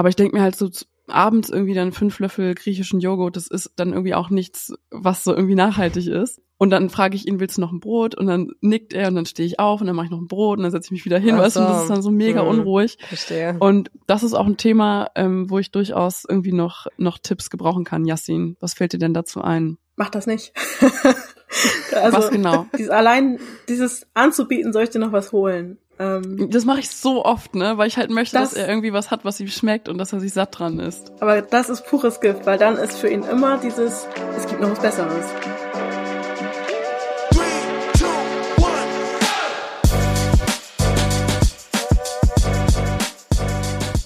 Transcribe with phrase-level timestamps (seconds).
[0.00, 0.70] Aber ich denke mir halt so
[1.08, 5.34] abends irgendwie dann fünf Löffel griechischen Joghurt, das ist dann irgendwie auch nichts, was so
[5.34, 6.40] irgendwie nachhaltig ist.
[6.56, 8.14] Und dann frage ich ihn, willst du noch ein Brot?
[8.14, 10.26] Und dann nickt er und dann stehe ich auf und dann mache ich noch ein
[10.26, 11.66] Brot und dann setze ich mich wieder hin, Ach weißt du, so.
[11.66, 12.48] und das ist dann so mega Hm.
[12.48, 12.96] unruhig.
[13.08, 13.58] Verstehe.
[13.58, 17.84] Und das ist auch ein Thema, ähm, wo ich durchaus irgendwie noch, noch Tipps gebrauchen
[17.84, 18.06] kann.
[18.06, 19.76] Yassin, was fällt dir denn dazu ein?
[19.96, 20.54] Mach das nicht.
[21.94, 22.64] also, was genau?
[22.72, 23.38] dieses, allein
[23.68, 25.76] dieses anzubieten, soll ich dir noch was holen?
[26.00, 28.92] Ähm, Das mache ich so oft, ne, weil ich halt möchte, Das- dass er irgendwie
[28.94, 31.12] was hat, was ihm schmeckt und dass er sich satt dran ist.
[31.20, 34.06] aber das ist pures Gift, weil dann ist für ihn immer dieses,
[34.36, 35.26] es gibt noch was Besseres.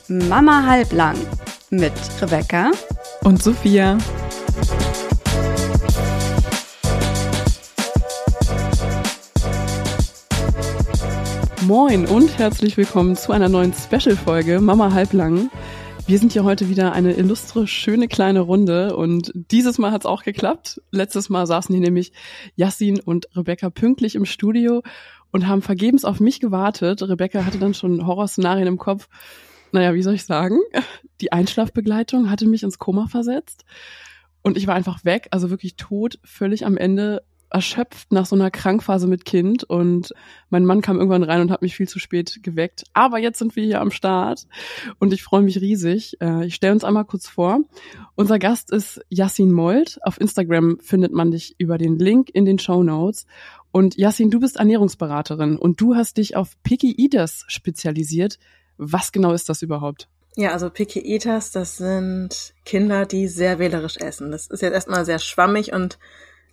[0.09, 1.17] Mama halblang
[1.71, 2.71] mit Rebecca
[3.23, 3.99] Und Sophia.
[11.67, 15.51] Moin und herzlich willkommen zu einer neuen Special-Folge Mama Halblang.
[16.07, 20.25] Wir sind hier heute wieder eine illustre, schöne kleine Runde und dieses Mal hat's auch
[20.25, 20.83] geklappt.
[20.91, 22.13] Letztes Mal saßen hier nämlich
[22.55, 24.83] Yassin und Rebecca pünktlich im Studio
[25.31, 27.03] und haben vergebens auf mich gewartet.
[27.03, 29.09] Rebecca hatte dann schon Horrorszenarien im Kopf.
[29.73, 30.59] Naja, wie soll ich sagen?
[31.23, 33.65] Die Einschlafbegleitung hatte mich ins Koma versetzt
[34.43, 37.25] und ich war einfach weg, also wirklich tot, völlig am Ende,
[37.55, 40.13] erschöpft nach so einer Krankphase mit Kind und
[40.51, 42.83] mein Mann kam irgendwann rein und hat mich viel zu spät geweckt.
[42.93, 44.47] Aber jetzt sind wir hier am Start
[44.99, 46.21] und ich freue mich riesig.
[46.21, 47.61] Äh, Ich stelle uns einmal kurz vor.
[48.17, 49.99] Unser Gast ist Yassin Molt.
[50.03, 53.25] Auf Instagram findet man dich über den Link in den Show Notes.
[53.71, 58.39] Und Yassin, du bist Ernährungsberaterin und du hast dich auf Picky Eaters spezialisiert.
[58.77, 60.09] Was genau ist das überhaupt?
[60.37, 64.33] Ja, also Picky Eaters, das sind Kinder, die sehr wählerisch essen.
[64.33, 65.99] Das ist jetzt erstmal sehr schwammig und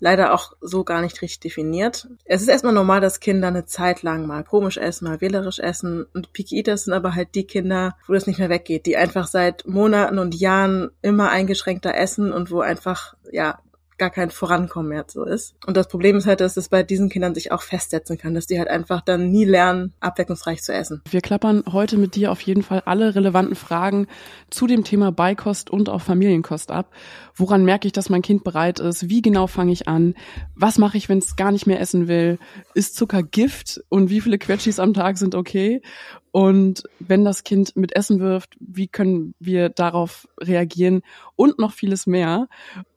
[0.01, 2.09] leider auch so gar nicht richtig definiert.
[2.25, 6.05] Es ist erstmal normal, dass Kinder eine Zeit lang mal komisch essen, mal wählerisch essen.
[6.13, 9.27] Und Picky Eaters sind aber halt die Kinder, wo das nicht mehr weggeht, die einfach
[9.27, 13.59] seit Monaten und Jahren immer eingeschränkter essen und wo einfach, ja,
[14.01, 15.53] gar kein Vorankommen mehr so ist.
[15.67, 18.47] Und das Problem ist halt, dass es bei diesen Kindern sich auch festsetzen kann, dass
[18.47, 21.03] die halt einfach dann nie lernen, abwechslungsreich zu essen.
[21.07, 24.07] Wir klappern heute mit dir auf jeden Fall alle relevanten Fragen
[24.49, 26.91] zu dem Thema Beikost und auch Familienkost ab.
[27.35, 29.07] Woran merke ich, dass mein Kind bereit ist?
[29.07, 30.15] Wie genau fange ich an?
[30.55, 32.39] Was mache ich, wenn es gar nicht mehr essen will?
[32.73, 33.83] Ist Zucker Gift?
[33.89, 35.83] Und wie viele Quetschis am Tag sind okay?
[36.31, 41.01] Und wenn das Kind mit Essen wirft, wie können wir darauf reagieren?
[41.35, 42.47] Und noch vieles mehr.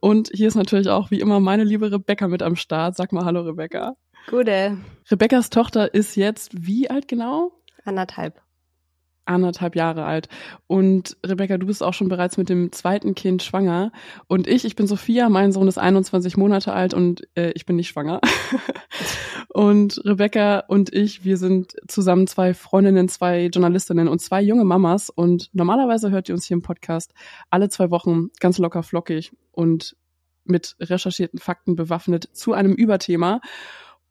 [0.01, 2.97] Und hier ist natürlich auch wie immer meine liebe Rebecca mit am Start.
[2.97, 3.97] Sag mal Hallo Rebecca.
[4.29, 4.79] Gute.
[5.11, 7.53] Rebeccas Tochter ist jetzt wie alt genau?
[7.85, 8.44] Anderthalb.
[9.27, 10.29] Anderthalb Jahre alt.
[10.67, 13.93] Und Rebecca, du bist auch schon bereits mit dem zweiten Kind schwanger.
[14.27, 17.77] Und ich, ich bin Sophia, mein Sohn ist 21 Monate alt und äh, ich bin
[17.77, 18.21] nicht schwanger.
[19.49, 25.11] und Rebecca und ich, wir sind zusammen zwei Freundinnen, zwei Journalistinnen und zwei junge Mamas.
[25.11, 27.13] Und normalerweise hört ihr uns hier im Podcast
[27.51, 29.97] alle zwei Wochen ganz locker flockig und
[30.45, 33.41] mit recherchierten Fakten bewaffnet zu einem Überthema.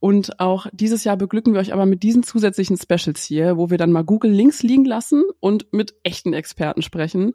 [0.03, 3.77] Und auch dieses Jahr beglücken wir euch aber mit diesen zusätzlichen Specials hier, wo wir
[3.77, 7.31] dann mal Google links liegen lassen und mit echten Experten sprechen,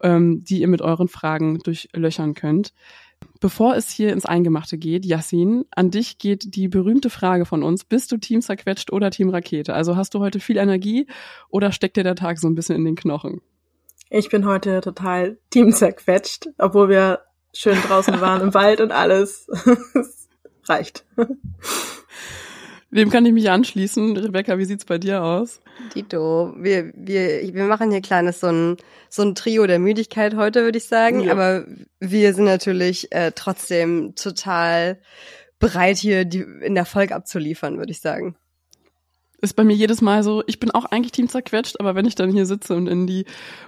[0.00, 2.72] ähm, die ihr mit euren Fragen durchlöchern könnt.
[3.40, 7.82] Bevor es hier ins Eingemachte geht, Yassin, an dich geht die berühmte Frage von uns.
[7.82, 9.74] Bist du Team zerquetscht oder Team Rakete?
[9.74, 11.08] Also hast du heute viel Energie
[11.48, 13.40] oder steckt dir der Tag so ein bisschen in den Knochen?
[14.08, 17.22] Ich bin heute total team zerquetscht, obwohl wir
[17.52, 19.48] schön draußen waren im Wald und alles.
[20.68, 21.04] Reicht.
[22.90, 24.16] Dem kann ich mich anschließen.
[24.16, 25.60] Rebecca, wie sieht's bei dir aus?
[25.96, 28.76] Dito, wir, wir, wir machen hier kleines so ein,
[29.08, 31.22] so ein Trio der Müdigkeit heute, würde ich sagen.
[31.22, 31.32] Ja.
[31.32, 31.66] Aber
[31.98, 35.00] wir sind natürlich äh, trotzdem total
[35.58, 38.36] bereit, hier die, in der Folge abzuliefern, würde ich sagen.
[39.40, 42.14] ist bei mir jedes Mal so, ich bin auch eigentlich Team zerquetscht, aber wenn ich
[42.14, 43.24] dann hier sitze und in die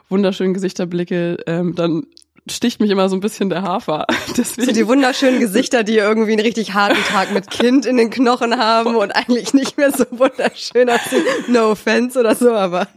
[0.09, 2.07] wunderschönen Gesichter blicke, ähm, dann
[2.49, 4.07] sticht mich immer so ein bisschen der Hafer.
[4.37, 8.11] Deswegen, So die wunderschönen Gesichter, die irgendwie einen richtig harten Tag mit Kind in den
[8.11, 11.25] Knochen haben und eigentlich nicht mehr so wunderschön aussehen.
[11.49, 12.89] No offense oder so, aber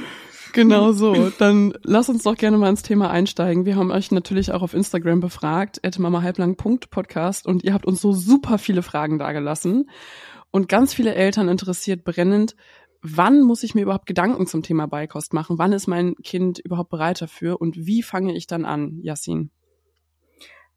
[0.52, 1.30] genau so.
[1.38, 3.64] Dann lass uns doch gerne mal ins Thema einsteigen.
[3.64, 8.58] Wir haben euch natürlich auch auf Instagram befragt, mamahalblang.podcast und ihr habt uns so super
[8.58, 9.88] viele Fragen dagelassen.
[10.50, 12.56] Und ganz viele Eltern interessiert brennend,
[13.02, 15.58] wann muss ich mir überhaupt Gedanken zum Thema Beikost machen?
[15.58, 17.60] Wann ist mein Kind überhaupt bereit dafür?
[17.60, 19.50] Und wie fange ich dann an, Yassin?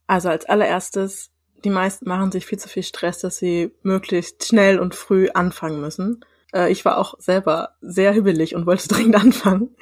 [0.08, 1.32] Also als allererstes,
[1.64, 5.82] die meisten machen sich viel zu viel Stress, dass sie möglichst schnell und früh anfangen
[5.82, 6.24] müssen.
[6.54, 9.76] Äh, ich war auch selber sehr hübbelig und wollte dringend anfangen.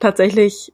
[0.00, 0.72] Tatsächlich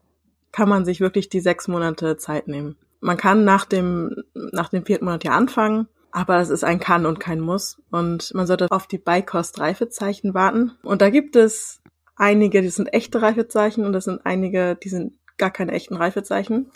[0.52, 2.76] kann man sich wirklich die sechs Monate Zeit nehmen.
[3.00, 7.06] Man kann nach dem, nach dem vierten Monat ja anfangen, aber es ist ein Kann
[7.06, 7.82] und kein Muss.
[7.90, 10.72] Und man sollte auf die Beikost-Reifezeichen warten.
[10.84, 11.82] Und da gibt es
[12.14, 16.70] einige, die sind echte Reifezeichen und das sind einige, die sind gar keine echten Reifezeichen.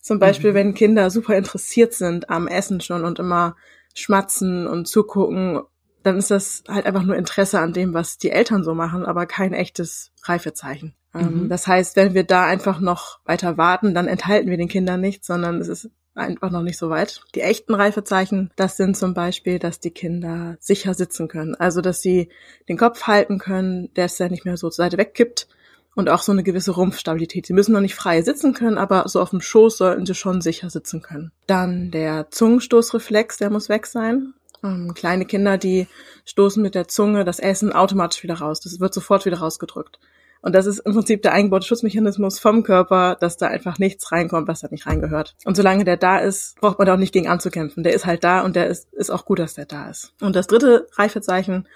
[0.00, 0.54] Zum Beispiel, mhm.
[0.54, 3.56] wenn Kinder super interessiert sind am Essen schon und immer
[3.92, 5.62] schmatzen und zugucken,
[6.04, 9.26] dann ist das halt einfach nur Interesse an dem, was die Eltern so machen, aber
[9.26, 10.94] kein echtes Reifezeichen.
[11.12, 11.48] Ähm, mhm.
[11.48, 15.26] Das heißt, wenn wir da einfach noch weiter warten, dann enthalten wir den Kindern nichts,
[15.26, 17.22] sondern es ist einfach noch nicht so weit.
[17.34, 21.54] Die echten Reifezeichen, das sind zum Beispiel, dass die Kinder sicher sitzen können.
[21.54, 22.28] Also, dass sie
[22.68, 25.48] den Kopf halten können, der ist ja nicht mehr so zur Seite wegkippt
[25.94, 27.46] und auch so eine gewisse Rumpfstabilität.
[27.46, 30.40] Sie müssen noch nicht frei sitzen können, aber so auf dem Schoß sollten sie schon
[30.40, 31.32] sicher sitzen können.
[31.46, 34.34] Dann der Zungenstoßreflex, der muss weg sein.
[34.62, 35.86] Ähm, kleine Kinder, die
[36.24, 38.60] stoßen mit der Zunge das Essen automatisch wieder raus.
[38.60, 39.98] Das wird sofort wieder rausgedrückt.
[40.42, 44.48] Und das ist im Prinzip der eingebaute Schutzmechanismus vom Körper, dass da einfach nichts reinkommt,
[44.48, 45.34] was da nicht reingehört.
[45.44, 47.82] Und solange der da ist, braucht man da auch nicht gegen anzukämpfen.
[47.82, 50.12] Der ist halt da und der ist, ist auch gut, dass der da ist.
[50.20, 51.66] Und das dritte Reifezeichen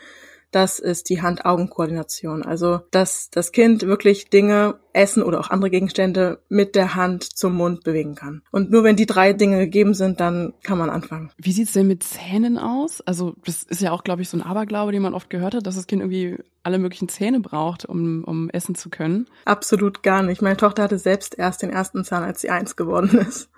[0.50, 2.42] das ist die Hand-Augen-Koordination.
[2.42, 7.54] Also, dass das Kind wirklich Dinge, Essen oder auch andere Gegenstände mit der Hand zum
[7.54, 8.42] Mund bewegen kann.
[8.50, 11.30] Und nur wenn die drei Dinge gegeben sind, dann kann man anfangen.
[11.38, 13.00] Wie sieht's denn mit Zähnen aus?
[13.00, 15.66] Also, das ist ja auch, glaube ich, so ein Aberglaube, den man oft gehört hat,
[15.66, 19.26] dass das Kind irgendwie alle möglichen Zähne braucht, um, um essen zu können.
[19.44, 20.42] Absolut gar nicht.
[20.42, 23.48] Meine Tochter hatte selbst erst den ersten Zahn, als sie eins geworden ist.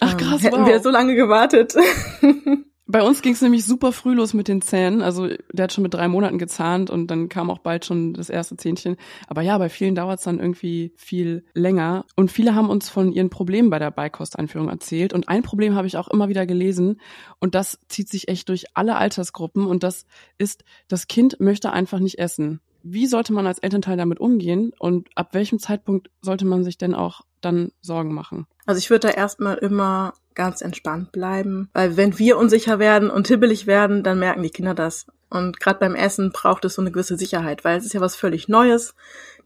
[0.00, 0.68] Ach krass, ähm, hätten wow.
[0.68, 1.76] wir so lange gewartet.
[2.92, 5.00] Bei uns ging es nämlich super früh los mit den Zähnen.
[5.00, 8.28] Also der hat schon mit drei Monaten gezahnt und dann kam auch bald schon das
[8.28, 8.96] erste Zähnchen.
[9.28, 12.04] Aber ja, bei vielen dauert es dann irgendwie viel länger.
[12.16, 15.14] Und viele haben uns von ihren Problemen bei der Beikosteinführung erzählt.
[15.14, 17.00] Und ein Problem habe ich auch immer wieder gelesen.
[17.38, 19.64] Und das zieht sich echt durch alle Altersgruppen.
[19.64, 20.04] Und das
[20.36, 22.60] ist, das Kind möchte einfach nicht essen.
[22.82, 24.70] Wie sollte man als Elternteil damit umgehen?
[24.78, 28.46] Und ab welchem Zeitpunkt sollte man sich denn auch dann Sorgen machen?
[28.66, 31.68] Also ich würde da erstmal immer ganz entspannt bleiben.
[31.72, 35.06] Weil wenn wir unsicher werden und hibbelig werden, dann merken die Kinder das.
[35.30, 38.16] Und gerade beim Essen braucht es so eine gewisse Sicherheit, weil es ist ja was
[38.16, 38.94] völlig Neues.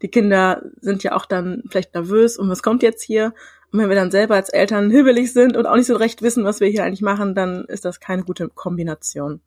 [0.01, 3.33] Die Kinder sind ja auch dann vielleicht nervös und was kommt jetzt hier?
[3.71, 6.43] Und wenn wir dann selber als Eltern hibbelig sind und auch nicht so recht wissen,
[6.43, 9.41] was wir hier eigentlich machen, dann ist das keine gute Kombination.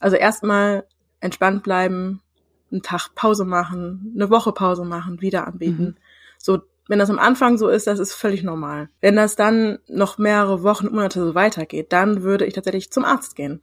[0.00, 0.84] Also erstmal
[1.20, 2.20] entspannt bleiben,
[2.70, 5.84] einen Tag Pause machen, eine Woche Pause machen, wieder anbieten.
[5.84, 5.96] Mhm.
[6.38, 8.88] So wenn das am Anfang so ist, das ist völlig normal.
[9.00, 13.36] Wenn das dann noch mehrere Wochen, Monate so weitergeht, dann würde ich tatsächlich zum Arzt
[13.36, 13.60] gehen.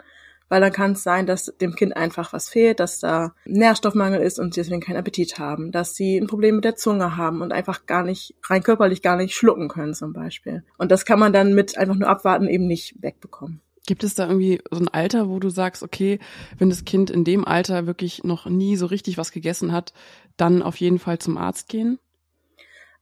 [0.48, 4.40] Weil dann kann es sein, dass dem Kind einfach was fehlt, dass da Nährstoffmangel ist
[4.40, 7.54] und sie deswegen keinen Appetit haben, dass sie ein Problem mit der Zunge haben und
[7.54, 10.64] einfach gar nicht, rein körperlich gar nicht schlucken können zum Beispiel.
[10.80, 13.62] Und das kann man dann mit einfach nur abwarten eben nicht wegbekommen.
[13.86, 16.20] Gibt es da irgendwie so ein Alter, wo du sagst, okay,
[16.58, 19.94] wenn das Kind in dem Alter wirklich noch nie so richtig was gegessen hat,
[20.36, 22.00] dann auf jeden Fall zum Arzt gehen?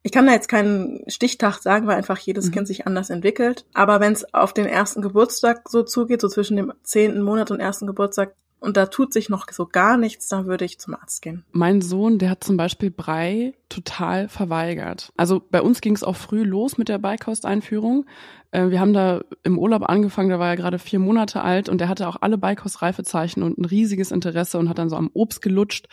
[0.07, 2.51] Ich kann da jetzt keinen Stichtag sagen, weil einfach jedes mhm.
[2.51, 3.65] Kind sich anders entwickelt.
[3.74, 7.59] Aber wenn es auf den ersten Geburtstag so zugeht, so zwischen dem zehnten Monat und
[7.59, 11.21] ersten Geburtstag, und da tut sich noch so gar nichts, dann würde ich zum Arzt
[11.21, 11.45] gehen.
[11.51, 15.12] Mein Sohn, der hat zum Beispiel Brei total verweigert.
[15.15, 18.06] Also bei uns ging es auch früh los mit der Beikosteinführung.
[18.51, 21.80] Äh, wir haben da im Urlaub angefangen, da war er gerade vier Monate alt und
[21.80, 25.42] der hatte auch alle Beikostreifezeichen und ein riesiges Interesse und hat dann so am Obst
[25.42, 25.88] gelutscht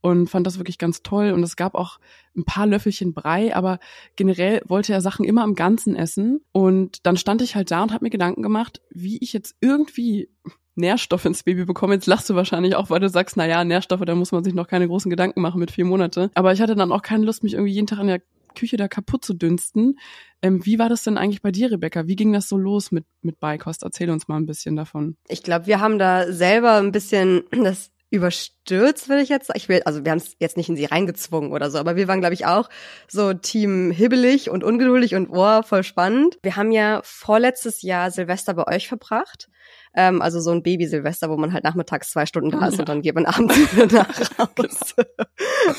[0.00, 1.32] und fand das wirklich ganz toll.
[1.32, 1.98] Und es gab auch
[2.36, 3.78] ein paar Löffelchen Brei, aber
[4.14, 6.40] generell wollte er Sachen immer im Ganzen essen.
[6.52, 10.30] Und dann stand ich halt da und habe mir Gedanken gemacht, wie ich jetzt irgendwie
[10.76, 11.94] Nährstoffe ins Baby bekomme.
[11.94, 14.54] Jetzt lachst du wahrscheinlich auch, weil du sagst, na ja, Nährstoffe, da muss man sich
[14.54, 16.30] noch keine großen Gedanken machen mit vier Monate.
[16.34, 18.20] Aber ich hatte dann auch keine Lust, mich irgendwie jeden Tag in der
[18.54, 19.98] Küche da kaputt zu dünsten.
[20.42, 22.06] Ähm, wie war das denn eigentlich bei dir, Rebecca?
[22.06, 23.82] Wie ging das so los mit, mit Beikost?
[23.82, 25.16] Erzähl uns mal ein bisschen davon.
[25.28, 29.82] Ich glaube, wir haben da selber ein bisschen das überstürzt, will ich jetzt Ich will,
[29.84, 32.34] also wir haben es jetzt nicht in sie reingezwungen oder so, aber wir waren, glaube
[32.34, 32.70] ich, auch
[33.08, 36.38] so Team hibbelig und ungeduldig und oh, voll spannend.
[36.42, 39.48] Wir haben ja vorletztes Jahr Silvester bei euch verbracht
[39.96, 42.80] ähm, also so ein Baby-Silvester, wo man halt nachmittags zwei Stunden da ist ja.
[42.80, 45.06] und dann geht man abends wieder nach Hause.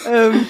[0.12, 0.48] ähm,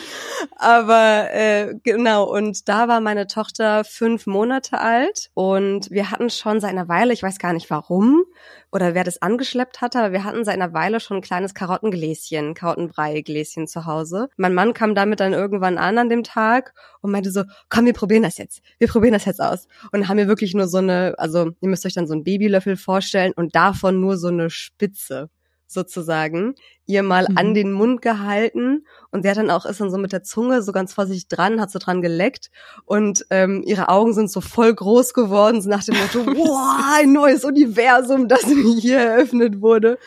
[0.56, 6.60] aber äh, genau, und da war meine Tochter fünf Monate alt und wir hatten schon
[6.60, 8.24] seit einer Weile, ich weiß gar nicht warum
[8.72, 12.54] oder wer das angeschleppt hatte, aber wir hatten seit einer Weile schon ein kleines Karottengläschen,
[12.54, 14.30] Karottenbrei-Gläschen zu Hause.
[14.38, 17.94] Mein Mann kam damit dann irgendwann an an dem Tag und meinte so, komm, wir
[17.94, 18.62] probieren das jetzt.
[18.78, 19.68] Wir probieren das jetzt aus.
[19.92, 22.78] Und haben wir wirklich nur so eine, also ihr müsst euch dann so einen Babylöffel
[22.78, 25.30] vorstellen und davon nur so eine Spitze
[25.68, 26.56] sozusagen
[26.86, 27.38] ihr mal mhm.
[27.38, 30.64] an den Mund gehalten und sie hat dann auch ist dann so mit der Zunge
[30.64, 32.50] so ganz vorsichtig dran, hat so dran geleckt
[32.86, 37.12] und ähm, ihre Augen sind so voll groß geworden, so nach dem Motto, wow, ein
[37.12, 40.00] neues Universum, das mir hier eröffnet wurde.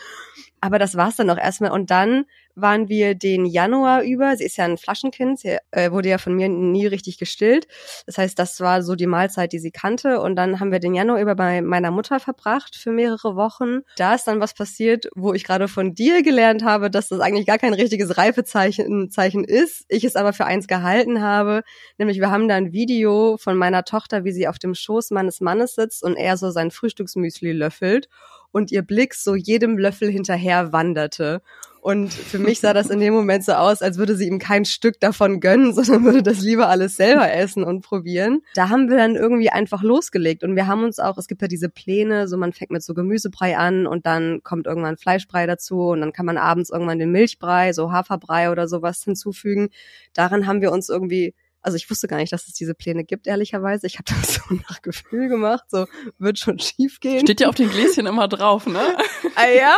[0.61, 1.71] Aber das war's dann auch erstmal.
[1.71, 2.25] Und dann
[2.55, 6.35] waren wir den Januar über, sie ist ja ein Flaschenkind, sie äh, wurde ja von
[6.35, 7.67] mir nie richtig gestillt.
[8.05, 10.21] Das heißt, das war so die Mahlzeit, die sie kannte.
[10.21, 13.79] Und dann haben wir den Januar über bei meiner Mutter verbracht für mehrere Wochen.
[13.97, 17.47] Da ist dann was passiert, wo ich gerade von dir gelernt habe, dass das eigentlich
[17.47, 19.85] gar kein richtiges Reifezeichen Zeichen ist.
[19.89, 21.63] Ich es aber für eins gehalten habe.
[21.97, 25.41] Nämlich wir haben da ein Video von meiner Tochter, wie sie auf dem Schoß meines
[25.41, 28.09] Mannes sitzt und er so sein Frühstücksmüsli löffelt
[28.51, 31.41] und ihr Blick so jedem Löffel hinterher wanderte.
[31.81, 34.65] Und für mich sah das in dem Moment so aus, als würde sie ihm kein
[34.65, 38.43] Stück davon gönnen, sondern würde das lieber alles selber essen und probieren.
[38.53, 41.47] Da haben wir dann irgendwie einfach losgelegt und wir haben uns auch, es gibt ja
[41.47, 45.89] diese Pläne, so man fängt mit so Gemüsebrei an und dann kommt irgendwann Fleischbrei dazu
[45.89, 49.69] und dann kann man abends irgendwann den Milchbrei, so Haferbrei oder sowas hinzufügen.
[50.13, 53.27] Daran haben wir uns irgendwie also ich wusste gar nicht, dass es diese Pläne gibt,
[53.27, 53.87] ehrlicherweise.
[53.87, 55.85] Ich habe das so nach Gefühl gemacht, so
[56.17, 57.21] wird schon schief gehen.
[57.21, 58.79] Steht ja auf den Gläschen immer drauf, ne?
[59.35, 59.75] ah, ja.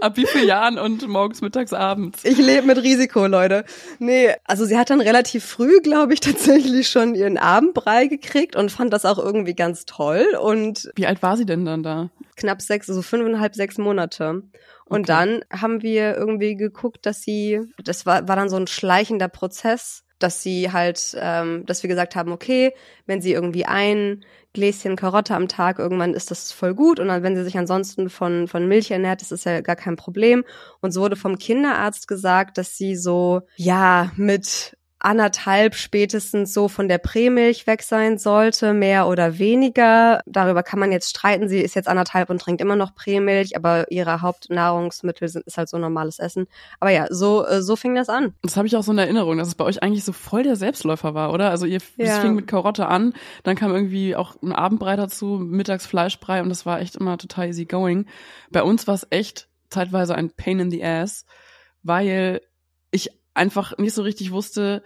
[0.00, 2.24] Ab wie vielen Jahren und morgens, mittags, abends.
[2.24, 3.64] Ich lebe mit Risiko, Leute.
[3.98, 8.70] Nee, also sie hat dann relativ früh, glaube ich, tatsächlich schon ihren Abendbrei gekriegt und
[8.70, 10.36] fand das auch irgendwie ganz toll.
[10.40, 12.10] Und wie alt war sie denn dann da?
[12.36, 14.42] Knapp sechs, also fünfeinhalb, sechs Monate.
[14.86, 15.06] Und okay.
[15.06, 20.03] dann haben wir irgendwie geguckt, dass sie, das war, war dann so ein schleichender Prozess,
[20.18, 22.72] dass sie halt, ähm, dass wir gesagt haben, okay,
[23.06, 27.22] wenn sie irgendwie ein Gläschen Karotte am Tag, irgendwann ist das voll gut und dann,
[27.24, 30.44] wenn sie sich ansonsten von, von Milch ernährt, ist das ja gar kein Problem.
[30.80, 36.88] Und so wurde vom Kinderarzt gesagt, dass sie so, ja, mit anderthalb spätestens so von
[36.88, 40.22] der Prämilch weg sein sollte, mehr oder weniger.
[40.26, 41.48] Darüber kann man jetzt streiten.
[41.48, 45.68] Sie ist jetzt anderthalb und trinkt immer noch Prämilch, aber ihre Hauptnahrungsmittel sind, ist halt
[45.68, 46.46] so normales Essen.
[46.80, 48.34] Aber ja, so, äh, so fing das an.
[48.42, 50.56] Das habe ich auch so in Erinnerung, dass es bei euch eigentlich so voll der
[50.56, 51.50] Selbstläufer war, oder?
[51.50, 52.20] Also ihr ja.
[52.20, 56.64] fing mit Karotte an, dann kam irgendwie auch ein Abendbrei dazu, mittags Fleischbrei und das
[56.64, 58.06] war echt immer total easy going.
[58.50, 61.26] Bei uns war es echt zeitweise ein Pain in the Ass,
[61.82, 62.40] weil
[62.90, 64.82] ich einfach nicht so richtig wusste,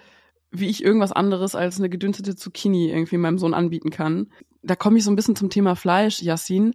[0.50, 4.32] wie ich irgendwas anderes als eine gedünstete Zucchini irgendwie meinem Sohn anbieten kann.
[4.62, 6.74] Da komme ich so ein bisschen zum Thema Fleisch, Yassin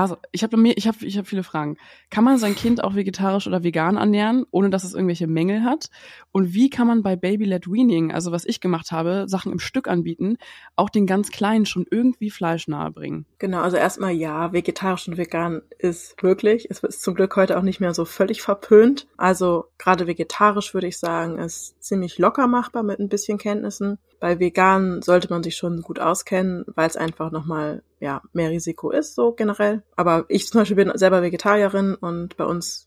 [0.00, 1.76] also ich habe mir, ich habe, ich habe viele Fragen.
[2.10, 5.90] Kann man sein Kind auch vegetarisch oder vegan ernähren, ohne dass es irgendwelche Mängel hat?
[6.32, 9.88] Und wie kann man bei Baby-led Weaning, also was ich gemacht habe, Sachen im Stück
[9.88, 10.36] anbieten,
[10.76, 13.26] auch den ganz Kleinen schon irgendwie Fleisch nahebringen?
[13.38, 16.68] Genau, also erstmal ja, vegetarisch und vegan ist möglich.
[16.70, 19.08] Es ist zum Glück heute auch nicht mehr so völlig verpönt.
[19.16, 23.98] Also gerade vegetarisch würde ich sagen, ist ziemlich locker machbar mit ein bisschen Kenntnissen.
[24.22, 28.92] Bei vegan sollte man sich schon gut auskennen, weil es einfach nochmal ja, mehr Risiko
[28.92, 29.82] ist, so generell.
[29.96, 32.86] Aber ich zum Beispiel bin selber Vegetarierin und bei uns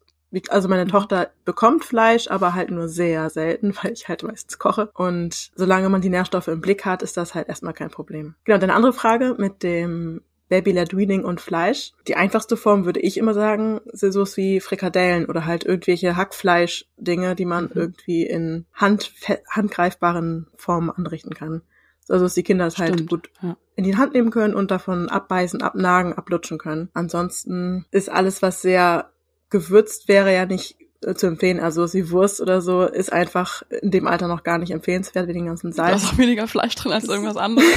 [0.50, 4.90] also meine Tochter bekommt Fleisch, aber halt nur sehr selten, weil ich halt meistens koche.
[4.94, 8.36] Und solange man die Nährstoffe im Blick hat, ist das halt erstmal kein Problem.
[8.46, 11.92] Genau, deine andere Frage mit dem Baby-led Weaning und Fleisch.
[12.08, 17.36] Die einfachste Form würde ich immer sagen, sind so wie Frikadellen oder halt irgendwelche Hackfleisch-Dinge,
[17.36, 17.72] die man mhm.
[17.74, 19.12] irgendwie in hand,
[19.50, 21.62] handgreifbaren Formen anrichten kann.
[22.08, 23.58] Also dass die Kinder es halt gut ja.
[23.76, 26.90] in die Hand nehmen können und davon abbeißen, abnagen, ablutschen können.
[26.94, 29.10] Ansonsten ist alles, was sehr
[29.50, 30.78] gewürzt wäre, ja nicht
[31.14, 31.60] zu empfehlen.
[31.60, 35.34] Also wie Wurst oder so ist einfach in dem Alter noch gar nicht empfehlenswert, wie
[35.34, 36.02] den ganzen Salz.
[36.02, 37.68] Da ist auch weniger Fleisch drin als irgendwas anderes.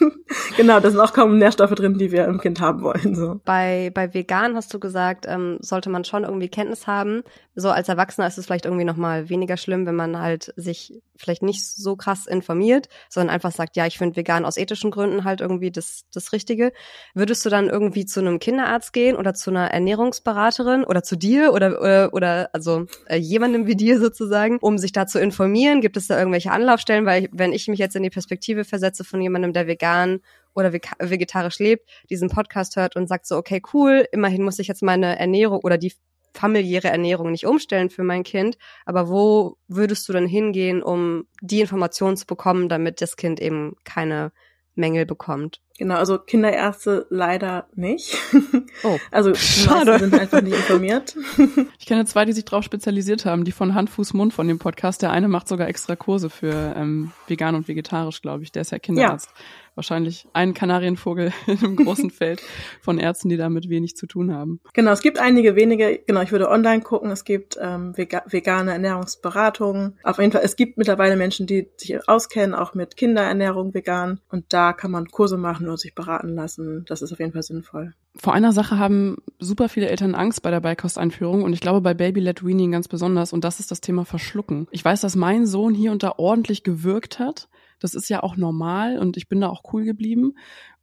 [0.56, 3.14] genau, da sind auch kaum Nährstoffe drin, die wir im Kind haben wollen.
[3.14, 3.40] So.
[3.44, 7.22] Bei, bei vegan hast du gesagt, ähm, sollte man schon irgendwie Kenntnis haben.
[7.54, 11.42] So als Erwachsener ist es vielleicht irgendwie nochmal weniger schlimm, wenn man halt sich vielleicht
[11.42, 15.40] nicht so krass informiert, sondern einfach sagt, ja, ich finde vegan aus ethischen Gründen halt
[15.40, 16.72] irgendwie das, das Richtige.
[17.14, 21.52] Würdest du dann irgendwie zu einem Kinderarzt gehen oder zu einer Ernährungsberaterin oder zu dir
[21.52, 25.80] oder, oder, oder also äh, jemandem wie dir sozusagen, um sich da zu informieren?
[25.80, 27.06] Gibt es da irgendwelche Anlaufstellen?
[27.06, 30.20] Weil ich, wenn ich mich jetzt in die Perspektive versetze von jemandem, der vegan
[30.54, 34.82] oder vegetarisch lebt, diesen Podcast hört und sagt so, okay, cool, immerhin muss ich jetzt
[34.82, 35.92] meine Ernährung oder die
[36.34, 41.60] familiäre Ernährung nicht umstellen für mein Kind, aber wo würdest du dann hingehen, um die
[41.60, 44.32] Informationen zu bekommen, damit das Kind eben keine
[44.74, 45.60] Mängel bekommt?
[45.78, 48.16] Genau, also Kinderärzte leider nicht.
[48.84, 49.98] Oh, also schade.
[49.98, 51.16] sind einfach nicht informiert.
[51.78, 54.58] Ich kenne zwei, die sich darauf spezialisiert haben, die von Hand, Fuß, Mund von dem
[54.58, 55.00] Podcast.
[55.00, 58.52] Der eine macht sogar extra Kurse für ähm, vegan und vegetarisch, glaube ich.
[58.52, 59.30] Der ist ja Kinderarzt.
[59.34, 59.44] Ja
[59.78, 62.42] wahrscheinlich ein Kanarienvogel in einem großen Feld
[62.82, 64.60] von Ärzten, die damit wenig zu tun haben.
[64.74, 69.96] Genau, es gibt einige wenige, genau, ich würde online gucken, es gibt ähm, vegane Ernährungsberatungen.
[70.02, 74.20] Auf jeden Fall, es gibt mittlerweile Menschen, die sich auskennen, auch mit Kinderernährung vegan.
[74.28, 76.84] Und da kann man Kurse machen und sich beraten lassen.
[76.86, 77.94] Das ist auf jeden Fall sinnvoll.
[78.16, 81.94] Vor einer Sache haben super viele Eltern Angst bei der Beikosteinführung und ich glaube bei
[81.94, 84.66] Baby-led Weaning ganz besonders und das ist das Thema Verschlucken.
[84.70, 87.48] Ich weiß, dass mein Sohn hier und da ordentlich gewirkt hat,
[87.80, 90.34] das ist ja auch normal und ich bin da auch cool geblieben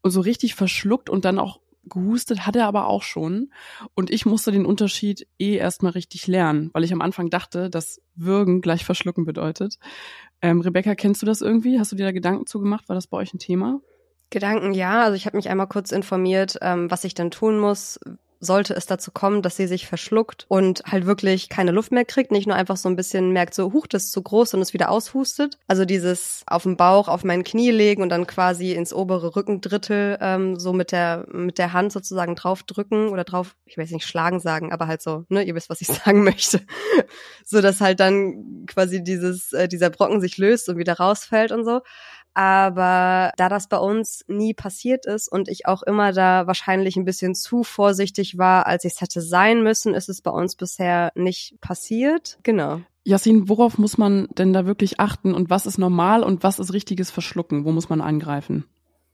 [0.02, 3.52] und so richtig verschluckt und dann auch gehustet hat er aber auch schon.
[3.94, 8.02] Und ich musste den Unterschied eh erstmal richtig lernen, weil ich am Anfang dachte, dass
[8.16, 9.78] Würgen gleich verschlucken bedeutet.
[10.42, 11.80] Ähm, Rebecca, kennst du das irgendwie?
[11.80, 12.90] Hast du dir da Gedanken zugemacht?
[12.90, 13.82] War das bei euch ein Thema?
[14.36, 15.04] Gedanken, ja.
[15.04, 17.98] Also ich habe mich einmal kurz informiert, ähm, was ich dann tun muss,
[18.40, 22.32] sollte es dazu kommen, dass sie sich verschluckt und halt wirklich keine Luft mehr kriegt,
[22.32, 24.74] nicht nur einfach so ein bisschen merkt, so, huch, das ist zu groß und es
[24.74, 25.58] wieder aushustet.
[25.68, 30.18] Also dieses auf dem Bauch, auf mein Knie legen und dann quasi ins obere Rückendrittel
[30.22, 34.40] ähm, so mit der mit der Hand sozusagen draufdrücken oder drauf, ich weiß nicht, schlagen
[34.40, 36.60] sagen, aber halt so, ne, ihr wisst, was ich sagen möchte.
[37.46, 41.64] so dass halt dann quasi dieses äh, dieser Brocken sich löst und wieder rausfällt und
[41.64, 41.82] so.
[42.36, 47.06] Aber da das bei uns nie passiert ist und ich auch immer da wahrscheinlich ein
[47.06, 51.14] bisschen zu vorsichtig war, als ich es hätte sein müssen, ist es bei uns bisher
[51.16, 52.38] nicht passiert.
[52.44, 52.82] Genau.
[53.06, 56.74] Yasin, worauf muss man denn da wirklich achten und was ist normal und was ist
[56.74, 57.64] richtiges Verschlucken?
[57.64, 58.66] Wo muss man angreifen?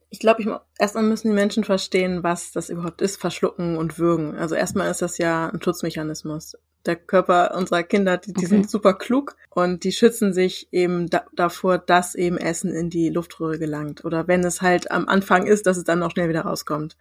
[0.10, 0.48] Ich glaube, ich,
[0.80, 4.36] erstmal müssen die Menschen verstehen, was das überhaupt ist, verschlucken und würgen.
[4.36, 8.48] Also erstmal ist das ja ein Schutzmechanismus der Körper unserer Kinder, die, die okay.
[8.48, 13.10] sind super klug und die schützen sich eben da, davor, dass eben Essen in die
[13.10, 14.04] Luftröhre gelangt.
[14.04, 16.98] Oder wenn es halt am Anfang ist, dass es dann noch schnell wieder rauskommt.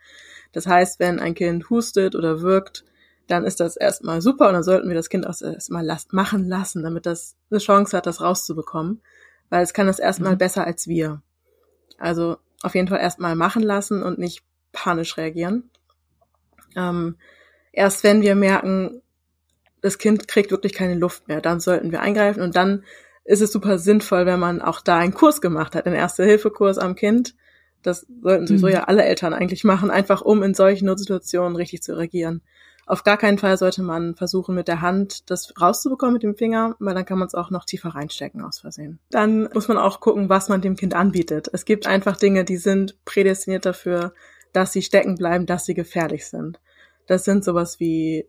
[0.52, 2.84] Das heißt, wenn ein Kind hustet oder wirkt,
[3.26, 6.48] dann ist das erstmal super und dann sollten wir das Kind auch erstmal las machen
[6.48, 9.00] lassen, damit das eine Chance hat, das rauszubekommen.
[9.48, 10.38] Weil es kann das erstmal mhm.
[10.38, 11.22] besser als wir.
[11.98, 15.70] Also auf jeden Fall erstmal machen lassen und nicht panisch reagieren.
[16.76, 17.16] Ähm,
[17.72, 19.02] erst wenn wir merken,
[19.82, 21.40] das Kind kriegt wirklich keine Luft mehr.
[21.40, 22.84] Dann sollten wir eingreifen und dann
[23.24, 26.94] ist es super sinnvoll, wenn man auch da einen Kurs gemacht hat, einen Erste-Hilfe-Kurs am
[26.94, 27.34] Kind.
[27.82, 28.72] Das sollten sowieso mhm.
[28.72, 32.42] ja alle Eltern eigentlich machen, einfach um in solchen Notsituationen richtig zu reagieren.
[32.86, 36.74] Auf gar keinen Fall sollte man versuchen, mit der Hand das rauszubekommen mit dem Finger,
[36.80, 38.98] weil dann kann man es auch noch tiefer reinstecken aus Versehen.
[39.10, 41.48] Dann muss man auch gucken, was man dem Kind anbietet.
[41.52, 44.12] Es gibt einfach Dinge, die sind prädestiniert dafür,
[44.52, 46.58] dass sie stecken bleiben, dass sie gefährlich sind.
[47.06, 48.26] Das sind sowas wie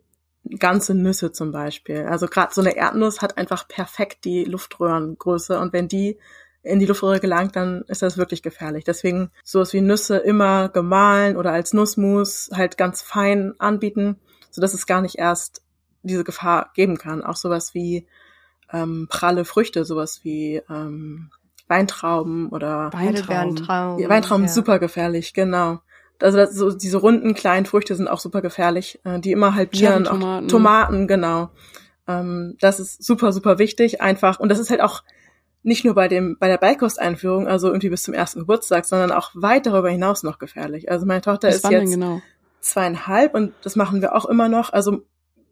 [0.60, 2.03] ganze Nüsse zum Beispiel.
[2.03, 6.17] Also gerade so eine Erdnuss hat einfach perfekt die Luftröhrengröße und wenn die
[6.63, 8.83] in die Luftröhre gelangt, dann ist das wirklich gefährlich.
[8.83, 14.17] Deswegen sowas wie Nüsse immer gemahlen oder als Nussmus halt ganz fein anbieten,
[14.51, 15.63] so dass es gar nicht erst
[16.03, 17.24] diese Gefahr geben kann.
[17.24, 18.07] Auch sowas wie
[18.71, 21.31] ähm, pralle Früchte, sowas wie ähm,
[21.67, 23.57] Weintrauben oder Weintrauben.
[23.57, 24.51] Weintrauben, Weintrauben ja.
[24.51, 25.79] super gefährlich, genau.
[26.24, 30.05] Also das, so diese runden kleinen Früchte sind auch super gefährlich, äh, die immer halbieren.
[30.05, 30.48] Tomaten.
[30.48, 31.50] Tomaten, genau.
[32.07, 34.40] Ähm, das ist super, super wichtig, einfach.
[34.40, 35.03] Und das ist halt auch
[35.64, 39.31] nicht nur bei dem bei der Beikosteinführung, also irgendwie bis zum ersten Geburtstag, sondern auch
[39.36, 40.90] weit darüber hinaus noch gefährlich.
[40.90, 42.22] Also meine Tochter bis ist jetzt genau?
[42.62, 44.74] zweieinhalb und das machen wir auch immer noch.
[44.74, 45.03] Also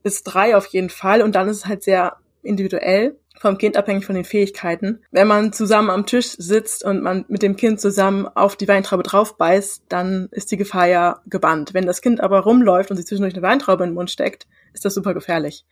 [0.01, 4.05] bis drei auf jeden Fall und dann ist es halt sehr individuell vom Kind abhängig
[4.05, 5.01] von den Fähigkeiten.
[5.11, 9.03] Wenn man zusammen am Tisch sitzt und man mit dem Kind zusammen auf die Weintraube
[9.03, 11.73] drauf beißt, dann ist die Gefahr ja gebannt.
[11.73, 14.83] Wenn das Kind aber rumläuft und sich zwischendurch eine Weintraube in den Mund steckt, ist
[14.83, 15.65] das super gefährlich.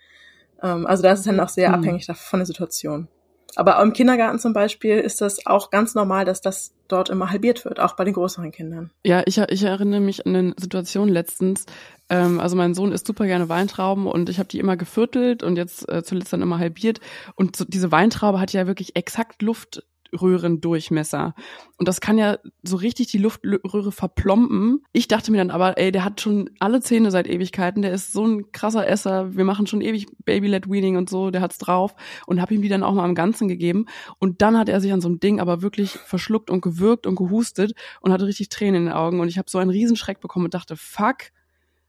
[0.64, 1.76] Ähm, also das ist dann auch sehr mhm.
[1.76, 3.10] abhängig von der Situation.
[3.56, 7.66] Aber im Kindergarten zum Beispiel ist das auch ganz normal, dass das dort immer halbiert
[7.66, 8.92] wird, auch bei den größeren Kindern.
[9.04, 11.66] Ja, ich, ich erinnere mich an eine Situation letztens.
[12.10, 15.58] Ähm, also mein Sohn isst super gerne Weintrauben und ich habe die immer geviertelt und
[15.58, 17.00] jetzt äh, zuletzt dann immer halbiert.
[17.36, 21.34] Und so, diese Weintraube hat ja wirklich exakt Luft Luftröhrendurchmesser.
[21.78, 24.84] Und das kann ja so richtig die Luftröhre verplompen.
[24.94, 28.14] Ich dachte mir dann aber, ey, der hat schon alle Zähne seit Ewigkeiten, der ist
[28.14, 31.96] so ein krasser Esser, wir machen schon ewig Baby-led Weaning und so, der hat's drauf
[32.26, 33.86] und hab ihm die dann auch mal am Ganzen gegeben.
[34.20, 37.16] Und dann hat er sich an so einem Ding aber wirklich verschluckt und gewürgt und
[37.16, 39.20] gehustet und hatte richtig Tränen in den Augen.
[39.20, 41.18] Und ich habe so einen Riesenschreck bekommen und dachte, fuck,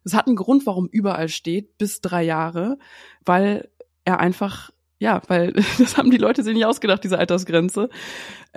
[0.05, 2.79] es hat einen Grund, warum überall steht, bis drei Jahre,
[3.25, 3.69] weil
[4.05, 7.89] er einfach ja, weil das haben die Leute sich nicht ausgedacht, diese Altersgrenze.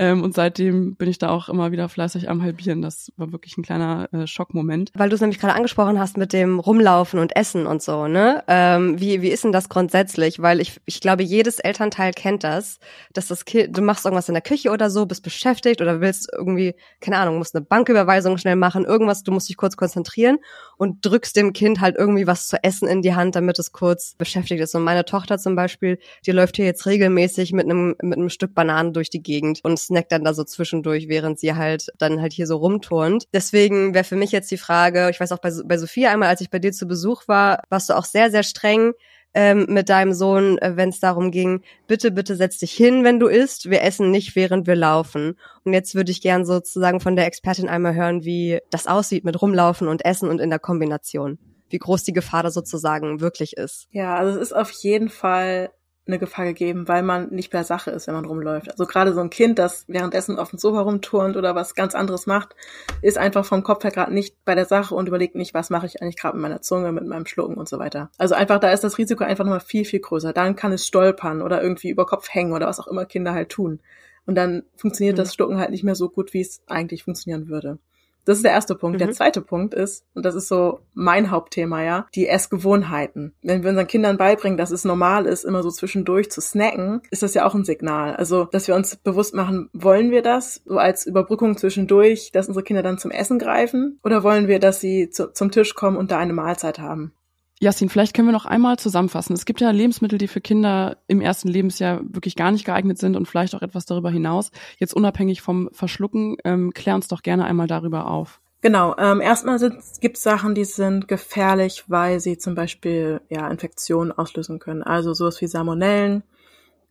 [0.02, 2.82] Ähm, und seitdem bin ich da auch immer wieder fleißig am Halbieren.
[2.82, 4.90] Das war wirklich ein kleiner äh, Schockmoment.
[4.96, 8.44] Weil du es nämlich gerade angesprochen hast mit dem Rumlaufen und Essen und so, ne?
[8.48, 10.42] Ähm, wie, wie ist denn das grundsätzlich?
[10.42, 12.80] Weil ich, ich glaube, jedes Elternteil kennt das,
[13.14, 16.32] dass das Kind, du machst irgendwas in der Küche oder so, bist beschäftigt oder willst
[16.36, 20.40] irgendwie, keine Ahnung, musst eine Banküberweisung schnell machen, irgendwas, du musst dich kurz konzentrieren
[20.78, 24.16] und drückst dem Kind halt irgendwie was zu essen in die Hand, damit es kurz
[24.16, 24.74] beschäftigt ist.
[24.74, 28.56] Und meine Tochter zum Beispiel, die läuft hier jetzt regelmäßig mit einem, mit einem Stück
[28.56, 32.32] Bananen durch die Gegend und snackt dann da so zwischendurch, während sie halt dann halt
[32.34, 33.26] hier so rumturnt.
[33.34, 36.42] Deswegen wäre für mich jetzt die Frage, ich weiß auch bei, bei Sophia einmal, als
[36.42, 38.94] ich bei dir zu Besuch war, warst du auch sehr, sehr streng
[39.34, 43.20] ähm, mit deinem Sohn, äh, wenn es darum ging, bitte, bitte setz dich hin, wenn
[43.20, 43.70] du isst.
[43.70, 45.38] Wir essen nicht, während wir laufen.
[45.64, 49.42] Und jetzt würde ich gern sozusagen von der Expertin einmal hören, wie das aussieht mit
[49.42, 51.38] Rumlaufen und Essen und in der Kombination.
[51.70, 53.88] Wie groß die Gefahr da sozusagen wirklich ist.
[53.92, 55.72] Ja, also es ist auf jeden Fall
[56.08, 58.72] eine Gefahr gegeben, weil man nicht bei der Sache ist, wenn man rumläuft.
[58.72, 62.26] Also gerade so ein Kind, das währenddessen auf dem Sofa rumturnt oder was ganz anderes
[62.26, 62.56] macht,
[63.02, 65.86] ist einfach vom Kopf her gerade nicht bei der Sache und überlegt nicht, was mache
[65.86, 68.10] ich eigentlich gerade mit meiner Zunge, mit meinem Schlucken und so weiter.
[68.18, 70.34] Also einfach, da ist das Risiko einfach nochmal viel, viel größer.
[70.34, 73.50] Dann kann es stolpern oder irgendwie über Kopf hängen oder was auch immer Kinder halt
[73.50, 73.80] tun.
[74.26, 75.22] Und dann funktioniert mhm.
[75.22, 77.78] das Schlucken halt nicht mehr so gut, wie es eigentlich funktionieren würde.
[78.26, 78.96] Das ist der erste Punkt.
[78.96, 79.06] Mhm.
[79.06, 83.34] Der zweite Punkt ist, und das ist so mein Hauptthema, ja, die Essgewohnheiten.
[83.42, 87.24] Wenn wir unseren Kindern beibringen, dass es normal ist, immer so zwischendurch zu snacken, ist
[87.24, 88.16] das ja auch ein Signal.
[88.16, 92.64] Also, dass wir uns bewusst machen, wollen wir das so als Überbrückung zwischendurch, dass unsere
[92.64, 94.00] Kinder dann zum Essen greifen?
[94.04, 97.14] Oder wollen wir, dass sie zu, zum Tisch kommen und da eine Mahlzeit haben?
[97.64, 99.34] Jasmin, vielleicht können wir noch einmal zusammenfassen.
[99.34, 103.16] Es gibt ja Lebensmittel, die für Kinder im ersten Lebensjahr wirklich gar nicht geeignet sind
[103.16, 104.50] und vielleicht auch etwas darüber hinaus.
[104.80, 108.42] Jetzt unabhängig vom Verschlucken, ähm, klär uns doch gerne einmal darüber auf.
[108.62, 109.60] Genau, ähm, erstmal
[110.00, 114.82] gibt es Sachen, die sind gefährlich, weil sie zum Beispiel ja Infektionen auslösen können.
[114.82, 116.24] Also sowas wie Salmonellen,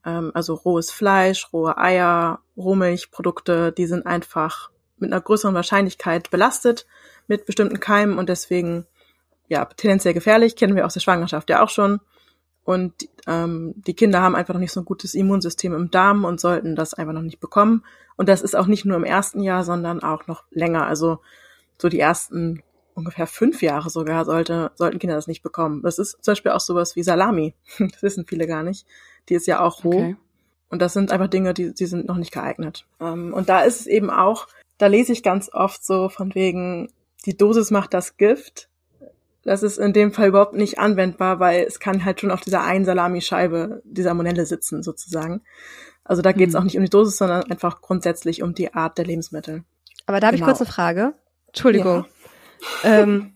[0.07, 6.87] ähm, also rohes Fleisch, rohe Eier, Rohmilchprodukte, die sind einfach mit einer größeren Wahrscheinlichkeit belastet
[7.27, 8.87] mit bestimmten Keimen und deswegen
[9.51, 12.01] ja, tendenziell gefährlich, kennen wir aus der Schwangerschaft ja auch schon.
[12.63, 16.41] Und ähm, die Kinder haben einfach noch nicht so ein gutes Immunsystem im Darm und
[16.41, 17.85] sollten das einfach noch nicht bekommen.
[18.17, 20.87] Und das ist auch nicht nur im ersten Jahr, sondern auch noch länger.
[20.87, 21.19] Also
[21.79, 22.63] so die ersten
[22.95, 25.83] ungefähr fünf Jahre sogar sollte, sollten Kinder das nicht bekommen.
[25.83, 27.55] Das ist zum Beispiel auch sowas wie Salami.
[27.79, 28.87] Das wissen viele gar nicht.
[29.29, 29.91] Die ist ja auch roh.
[29.91, 30.17] Okay.
[30.69, 32.87] Und das sind einfach Dinge, die, die sind noch nicht geeignet.
[33.01, 34.47] Ähm, und da ist es eben auch,
[34.79, 36.93] da lese ich ganz oft so von wegen,
[37.27, 38.70] die Dosis macht das Gift
[39.45, 42.63] das ist in dem Fall überhaupt nicht anwendbar, weil es kann halt schon auf dieser
[42.63, 45.43] einen Salamischeibe dieser Monelle sitzen, sozusagen.
[46.05, 46.61] Also da geht es mhm.
[46.61, 49.65] auch nicht um die Dosis, sondern einfach grundsätzlich um die Art der Lebensmittel.
[50.07, 50.49] Aber da habe genau.
[50.49, 51.15] ich kurz eine Frage.
[51.49, 52.05] Entschuldigung.
[52.83, 53.01] Ja.
[53.03, 53.33] ähm,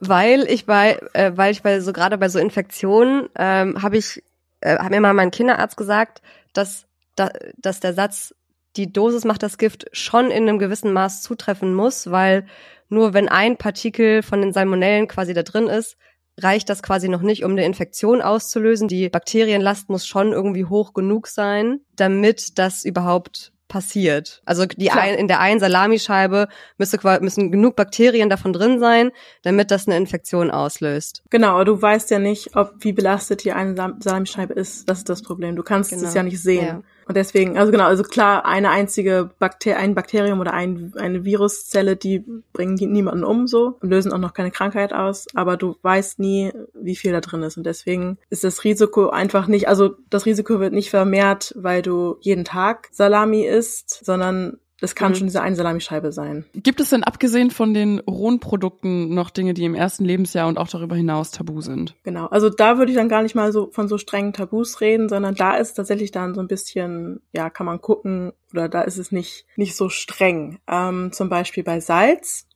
[0.00, 4.22] weil ich bei, äh, weil ich bei so gerade bei so Infektionen ähm, habe ich,
[4.60, 6.86] äh, hat mir mal mein Kinderarzt gesagt, dass,
[7.16, 8.34] da, dass der Satz
[8.76, 12.46] die Dosis macht das Gift schon in einem gewissen Maß zutreffen muss, weil
[12.90, 15.96] nur wenn ein Partikel von den Salmonellen quasi da drin ist,
[16.38, 18.88] reicht das quasi noch nicht, um eine Infektion auszulösen.
[18.88, 24.42] Die Bakterienlast muss schon irgendwie hoch genug sein, damit das überhaupt passiert.
[24.44, 29.70] Also die ein, in der einen Salamischeibe müsste, müssen genug Bakterien davon drin sein, damit
[29.70, 31.22] das eine Infektion auslöst.
[31.30, 34.90] Genau, du weißt ja nicht, ob wie belastet die eine Salamischeibe ist.
[34.90, 35.56] Das ist das Problem.
[35.56, 36.06] Du kannst genau.
[36.06, 36.66] es ja nicht sehen.
[36.66, 36.82] Ja.
[37.10, 41.96] Und deswegen, also genau, also klar, eine einzige Bakter ein Bakterium oder ein, eine Viruszelle,
[41.96, 46.20] die bringen niemanden um so und lösen auch noch keine Krankheit aus, aber du weißt
[46.20, 47.56] nie, wie viel da drin ist.
[47.56, 52.16] Und deswegen ist das Risiko einfach nicht, also das Risiko wird nicht vermehrt, weil du
[52.20, 55.16] jeden Tag Salami isst, sondern das kann mhm.
[55.16, 56.44] schon diese eine Salamischeibe sein.
[56.54, 60.58] Gibt es denn abgesehen von den rohen Produkten noch Dinge, die im ersten Lebensjahr und
[60.58, 61.94] auch darüber hinaus tabu sind?
[62.02, 65.08] Genau, also da würde ich dann gar nicht mal so von so strengen Tabus reden,
[65.08, 68.98] sondern da ist tatsächlich dann so ein bisschen, ja, kann man gucken oder da ist
[68.98, 70.58] es nicht nicht so streng.
[70.66, 72.46] Ähm, zum Beispiel bei Salz.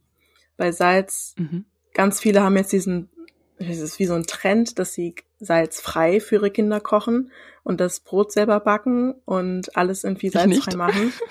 [0.57, 1.65] Bei Salz, mhm.
[1.93, 3.11] ganz viele haben jetzt diesen,
[3.59, 7.31] es ist wie so ein Trend, dass sie salzfrei für ihre Kinder kochen
[7.63, 11.13] und das Brot selber backen und alles irgendwie salzfrei machen.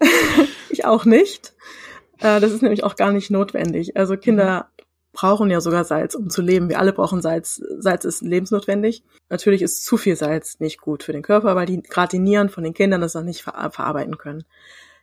[0.70, 1.54] ich auch nicht.
[2.18, 3.96] Äh, das ist nämlich auch gar nicht notwendig.
[3.96, 4.82] Also Kinder mhm.
[5.12, 6.68] brauchen ja sogar Salz, um zu leben.
[6.68, 7.62] Wir alle brauchen Salz.
[7.78, 9.04] Salz ist lebensnotwendig.
[9.28, 12.48] Natürlich ist zu viel Salz nicht gut für den Körper, weil die gerade die Nieren
[12.48, 14.44] von den Kindern das noch nicht ver verarbeiten können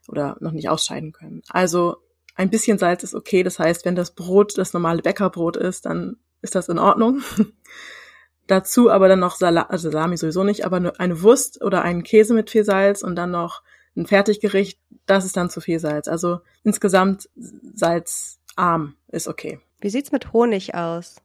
[0.07, 1.41] oder noch nicht ausscheiden können.
[1.49, 1.97] Also
[2.35, 3.43] ein bisschen Salz ist okay.
[3.43, 7.21] Das heißt, wenn das Brot das normale Bäckerbrot ist, dann ist das in Ordnung.
[8.47, 12.33] Dazu aber dann noch Salat, also Salami sowieso nicht, aber eine Wurst oder einen Käse
[12.33, 13.63] mit viel Salz und dann noch
[13.95, 16.07] ein Fertiggericht, das ist dann zu viel Salz.
[16.07, 17.29] Also insgesamt
[17.73, 19.59] salzarm ist okay.
[19.79, 21.15] Wie sieht's mit Honig aus?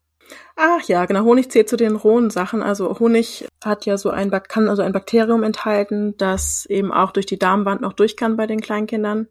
[0.57, 1.25] Ach ja, genau.
[1.25, 2.63] Honig zählt zu den rohen Sachen.
[2.63, 7.27] Also Honig hat ja so ein, kann also ein Bakterium enthalten, das eben auch durch
[7.27, 9.29] die Darmwand noch durch kann bei den Kleinkindern.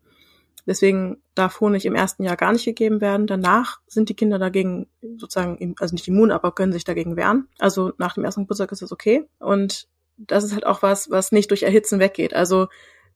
[0.68, 3.26] Deswegen darf Honig im ersten Jahr gar nicht gegeben werden.
[3.26, 7.48] Danach sind die Kinder dagegen sozusagen, also nicht immun, aber können sich dagegen wehren.
[7.58, 9.26] Also nach dem ersten Geburtstag ist es okay.
[9.40, 12.34] Und das ist halt auch was, was nicht durch Erhitzen weggeht.
[12.34, 12.68] Also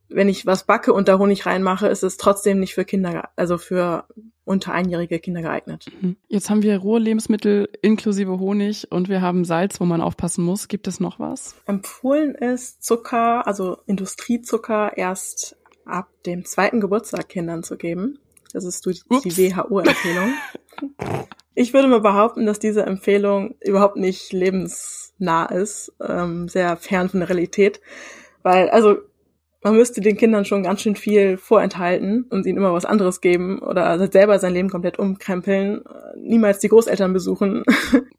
[0.07, 3.57] wenn ich was backe und da Honig reinmache, ist es trotzdem nicht für Kinder, also
[3.57, 4.05] für
[4.43, 5.85] unter einjährige Kinder geeignet.
[6.01, 6.17] Mhm.
[6.27, 10.67] Jetzt haben wir rohe Lebensmittel inklusive Honig und wir haben Salz, wo man aufpassen muss.
[10.67, 11.55] Gibt es noch was?
[11.65, 18.19] Empfohlen ist Zucker, also Industriezucker, erst ab dem zweiten Geburtstag Kindern zu geben.
[18.53, 20.33] Das ist die, die WHO-Empfehlung.
[21.55, 27.21] ich würde mal behaupten, dass diese Empfehlung überhaupt nicht lebensnah ist, ähm, sehr fern von
[27.21, 27.81] der Realität.
[28.43, 28.97] Weil, also
[29.63, 33.59] man müsste den Kindern schon ganz schön viel vorenthalten und ihnen immer was anderes geben
[33.59, 35.83] oder selber sein Leben komplett umkrempeln,
[36.17, 37.63] niemals die Großeltern besuchen.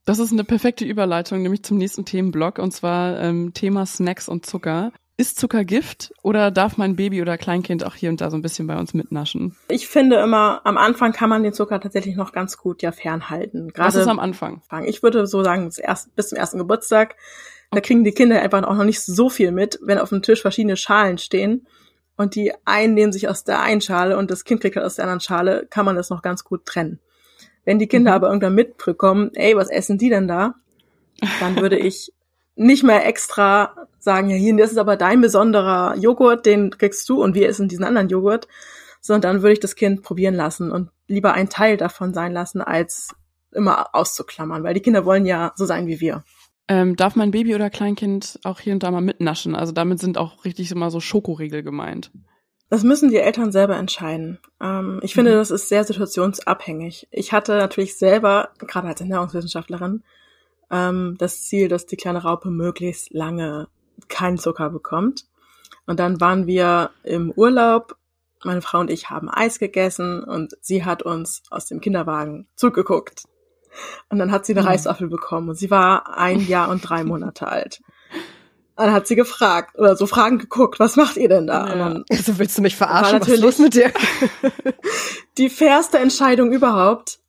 [0.04, 4.44] Das ist eine perfekte Überleitung, nämlich zum nächsten Themenblock und zwar ähm, Thema Snacks und
[4.44, 4.90] Zucker.
[5.18, 8.42] Ist Zucker Gift oder darf mein Baby oder Kleinkind auch hier und da so ein
[8.42, 9.56] bisschen bei uns mitnaschen?
[9.68, 13.68] Ich finde immer, am Anfang kann man den Zucker tatsächlich noch ganz gut ja fernhalten.
[13.68, 14.62] Gerade Was ist am Anfang?
[14.84, 15.70] Ich würde so sagen,
[16.16, 17.16] bis zum ersten Geburtstag
[17.72, 20.42] da kriegen die Kinder einfach auch noch nicht so viel mit, wenn auf dem Tisch
[20.42, 21.66] verschiedene Schalen stehen
[22.16, 24.96] und die einen nehmen sich aus der einen Schale und das Kind kriegt halt aus
[24.96, 27.00] der anderen Schale, kann man das noch ganz gut trennen.
[27.64, 28.14] Wenn die Kinder mhm.
[28.16, 30.54] aber irgendwann mitbekommen, ey, was essen die denn da?
[31.40, 32.12] Dann würde ich
[32.54, 37.22] nicht mehr extra sagen, ja, hier, das ist aber dein besonderer Joghurt, den kriegst du
[37.22, 38.48] und wir essen diesen anderen Joghurt,
[39.00, 42.60] sondern dann würde ich das Kind probieren lassen und lieber ein Teil davon sein lassen,
[42.60, 43.14] als
[43.52, 46.24] immer auszuklammern, weil die Kinder wollen ja so sein wie wir.
[46.68, 49.54] Ähm, darf mein Baby oder Kleinkind auch hier und da mal mitnaschen?
[49.54, 52.10] Also damit sind auch richtig immer so Schokoriegel gemeint.
[52.70, 54.38] Das müssen die Eltern selber entscheiden.
[54.60, 55.36] Ähm, ich finde, mhm.
[55.36, 57.08] das ist sehr situationsabhängig.
[57.10, 60.02] Ich hatte natürlich selber, gerade als Ernährungswissenschaftlerin,
[60.72, 63.68] ähm, das Ziel, dass die kleine Raupe möglichst lange
[64.08, 65.26] keinen Zucker bekommt.
[65.86, 67.96] Und dann waren wir im Urlaub.
[68.44, 73.24] Meine Frau und ich haben Eis gegessen und sie hat uns aus dem Kinderwagen zugeguckt.
[74.08, 74.68] Und dann hat sie eine mhm.
[74.68, 77.82] Reiswaffel bekommen und sie war ein Jahr und drei Monate alt.
[78.76, 81.66] Dann hat sie gefragt oder so Fragen geguckt, was macht ihr denn da?
[81.66, 81.72] Ja.
[81.72, 83.20] Und dann also willst du mich verarschen?
[83.20, 83.92] Was ist los mit dir?
[85.38, 87.20] die fairste Entscheidung überhaupt,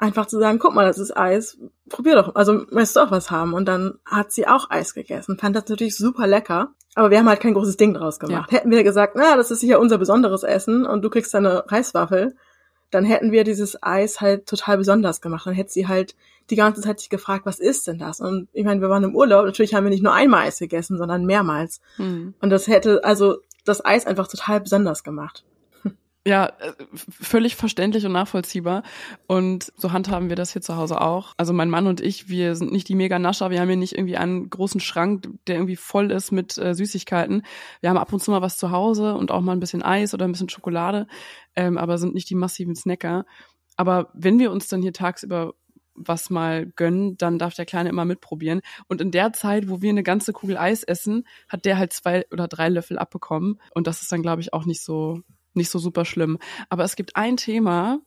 [0.00, 1.58] einfach zu sagen, guck mal, das ist Eis,
[1.88, 3.54] probier doch, also möchtest du auch was haben?
[3.54, 6.72] Und dann hat sie auch Eis gegessen, fand das natürlich super lecker.
[6.96, 8.50] Aber wir haben halt kein großes Ding draus gemacht.
[8.50, 8.58] Ja.
[8.58, 12.34] Hätten wir gesagt, na, das ist sicher unser besonderes Essen und du kriegst deine Reiswaffel,
[12.90, 15.46] dann hätten wir dieses Eis halt total besonders gemacht.
[15.46, 16.16] Dann hätte sie halt
[16.50, 18.20] die ganze Zeit sich gefragt, was ist denn das?
[18.20, 20.98] Und ich meine, wir waren im Urlaub, natürlich haben wir nicht nur einmal Eis gegessen,
[20.98, 21.80] sondern mehrmals.
[21.98, 22.34] Mhm.
[22.40, 25.44] Und das hätte also das Eis einfach total besonders gemacht.
[26.26, 28.82] Ja, äh, völlig verständlich und nachvollziehbar.
[29.26, 31.32] Und so handhaben wir das hier zu Hause auch.
[31.38, 33.50] Also mein Mann und ich, wir sind nicht die Mega-Nascher.
[33.50, 37.42] Wir haben hier nicht irgendwie einen großen Schrank, der irgendwie voll ist mit äh, Süßigkeiten.
[37.80, 40.12] Wir haben ab und zu mal was zu Hause und auch mal ein bisschen Eis
[40.12, 41.06] oder ein bisschen Schokolade,
[41.56, 43.24] ähm, aber sind nicht die massiven Snacker.
[43.76, 45.54] Aber wenn wir uns dann hier tagsüber
[45.94, 48.60] was mal gönnen, dann darf der Kleine immer mitprobieren.
[48.88, 52.26] Und in der Zeit, wo wir eine ganze Kugel Eis essen, hat der halt zwei
[52.30, 53.58] oder drei Löffel abbekommen.
[53.74, 55.22] Und das ist dann, glaube ich, auch nicht so
[55.54, 56.38] nicht so super schlimm.
[56.68, 58.00] Aber es gibt ein Thema,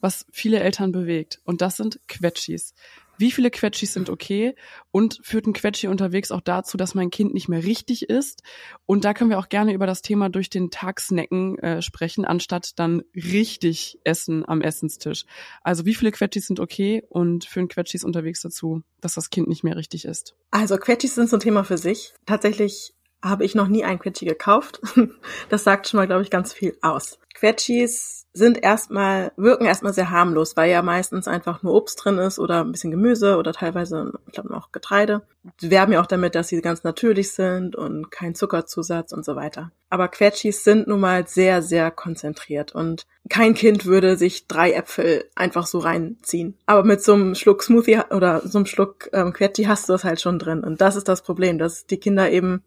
[0.00, 2.74] was viele Eltern bewegt und das sind Quetschis.
[3.16, 4.54] Wie viele Quetschis sind okay
[4.90, 8.42] und führt ein Quetschi unterwegs auch dazu, dass mein Kind nicht mehr richtig ist?
[8.86, 12.24] Und da können wir auch gerne über das Thema durch den Tag snacken äh, sprechen,
[12.24, 15.24] anstatt dann richtig essen am Essenstisch.
[15.62, 19.62] Also wie viele Quetschis sind okay und führen Quetschis unterwegs dazu, dass das Kind nicht
[19.62, 20.34] mehr richtig ist?
[20.50, 22.14] Also Quetschis sind so ein Thema für sich.
[22.26, 24.80] Tatsächlich habe ich noch nie ein Quetschi gekauft.
[25.48, 27.18] Das sagt schon mal, glaube ich, ganz viel aus.
[27.34, 32.38] Quetschis sind erstmal, wirken erstmal sehr harmlos, weil ja meistens einfach nur Obst drin ist
[32.38, 35.22] oder ein bisschen Gemüse oder teilweise, ich glaube, noch Getreide.
[35.60, 39.36] Sie werben ja auch damit, dass sie ganz natürlich sind und kein Zuckerzusatz und so
[39.36, 39.70] weiter.
[39.90, 45.24] Aber Quetschis sind nun mal sehr, sehr konzentriert und kein Kind würde sich drei Äpfel
[45.34, 46.56] einfach so reinziehen.
[46.66, 50.04] Aber mit so einem Schluck Smoothie oder so einem Schluck ähm, Quetschi hast du das
[50.04, 50.64] halt schon drin.
[50.64, 52.64] Und das ist das Problem, dass die Kinder eben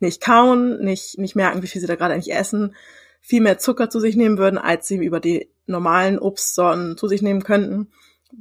[0.00, 2.74] nicht kauen, nicht, nicht merken, wie viel sie da gerade eigentlich essen,
[3.20, 7.22] viel mehr Zucker zu sich nehmen würden, als sie über die normalen Obstsorten zu sich
[7.22, 7.88] nehmen könnten,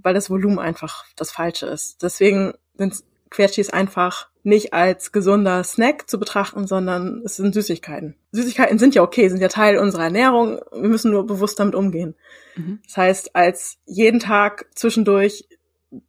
[0.02, 2.04] weil das Volumen einfach das Falsche ist.
[2.04, 8.15] Deswegen sind Quetschis einfach nicht als gesunder Snack zu betrachten, sondern es sind Süßigkeiten.
[8.32, 10.62] Süßigkeiten sind ja okay, sind ja Teil unserer Ernährung.
[10.72, 12.15] Wir müssen nur bewusst damit umgehen.
[12.56, 12.80] Mhm.
[12.86, 15.50] Das heißt, als jeden Tag zwischendurch,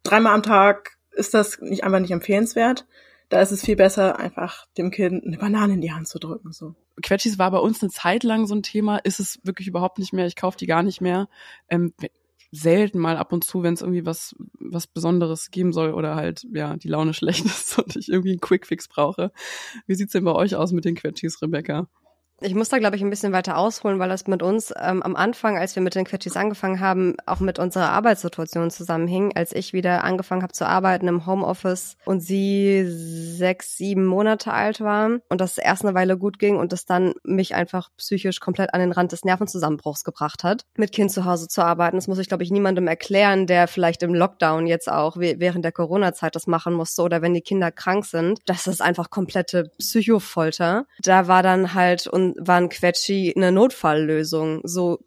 [0.03, 2.85] dreimal am Tag, ist das nicht einfach nicht empfehlenswert
[3.29, 6.51] da ist es viel besser, einfach dem Kind eine Banane in die Hand zu drücken.
[6.51, 6.75] So.
[7.01, 10.13] Quetschis war bei uns eine Zeit lang so ein Thema, ist es wirklich überhaupt nicht
[10.13, 10.25] mehr.
[10.25, 11.29] Ich kaufe die gar nicht mehr.
[11.69, 11.93] Ähm,
[12.51, 16.47] selten mal ab und zu, wenn es irgendwie was was Besonderes geben soll oder halt
[16.51, 19.31] ja die Laune schlecht ist und ich irgendwie einen Quickfix brauche.
[19.85, 21.87] Wie sieht's denn bei euch aus mit den Quetschis, Rebecca?
[22.41, 25.15] Ich muss da, glaube ich, ein bisschen weiter ausholen, weil das mit uns ähm, am
[25.15, 29.35] Anfang, als wir mit den Quetschis angefangen haben, auch mit unserer Arbeitssituation zusammenhing.
[29.35, 34.79] Als ich wieder angefangen habe zu arbeiten im Homeoffice und sie sechs, sieben Monate alt
[34.79, 38.73] war und das erst eine Weile gut ging und das dann mich einfach psychisch komplett
[38.73, 41.97] an den Rand des Nervenzusammenbruchs gebracht hat, mit Kind zu Hause zu arbeiten.
[41.97, 45.71] Das muss ich, glaube ich, niemandem erklären, der vielleicht im Lockdown jetzt auch während der
[45.71, 48.39] Corona-Zeit das machen musste oder wenn die Kinder krank sind.
[48.45, 50.85] Das ist einfach komplette Psychofolter.
[51.01, 54.61] Da war dann halt waren Quetschi eine Notfalllösung.
[54.63, 54.99] So,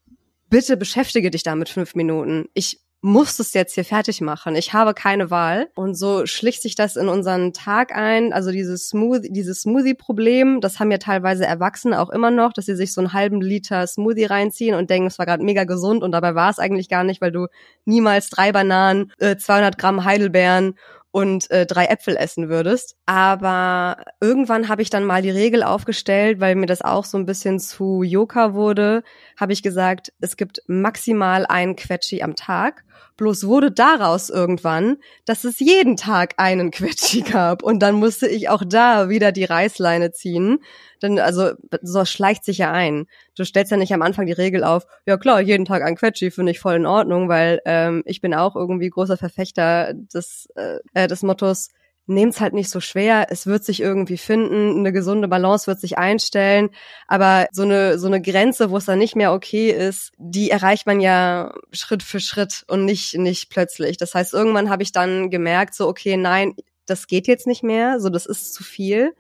[0.48, 2.46] bitte beschäftige dich damit fünf Minuten.
[2.54, 4.54] Ich muss es jetzt hier fertig machen.
[4.54, 5.68] Ich habe keine Wahl.
[5.74, 8.32] Und so schlicht sich das in unseren Tag ein.
[8.32, 12.76] Also dieses Smoothie, dieses Smoothie-Problem, das haben ja teilweise Erwachsene auch immer noch, dass sie
[12.76, 16.12] sich so einen halben Liter Smoothie reinziehen und denken, es war gerade mega gesund und
[16.12, 17.48] dabei war es eigentlich gar nicht, weil du
[17.85, 20.76] niemals drei Bananen, äh, 200 Gramm Heidelbeeren
[21.12, 22.96] und äh, drei Äpfel essen würdest.
[23.07, 27.27] Aber irgendwann habe ich dann mal die Regel aufgestellt, weil mir das auch so ein
[27.27, 29.05] bisschen zu Yoka wurde,
[29.38, 32.85] habe ich gesagt, es gibt maximal einen Quetschi am Tag.
[33.22, 37.62] Bloß wurde daraus irgendwann, dass es jeden Tag einen Quetschi gab.
[37.62, 40.58] Und dann musste ich auch da wieder die Reißleine ziehen.
[41.02, 43.06] Denn also so schleicht sich ja ein.
[43.37, 46.32] Du stellst ja nicht am Anfang die Regel auf, ja klar, jeden Tag ein Quetschi
[46.32, 50.78] finde ich voll in Ordnung, weil ähm, ich bin auch irgendwie großer Verfechter des, äh,
[50.92, 51.68] äh des Mottos,
[52.06, 53.26] nehmt's halt nicht so schwer.
[53.30, 56.70] Es wird sich irgendwie finden, eine gesunde Balance wird sich einstellen,
[57.06, 60.86] aber so eine so eine Grenze, wo es dann nicht mehr okay ist, die erreicht
[60.86, 63.96] man ja Schritt für Schritt und nicht nicht plötzlich.
[63.96, 66.54] Das heißt, irgendwann habe ich dann gemerkt, so okay, nein,
[66.86, 69.14] das geht jetzt nicht mehr, so das ist zu viel.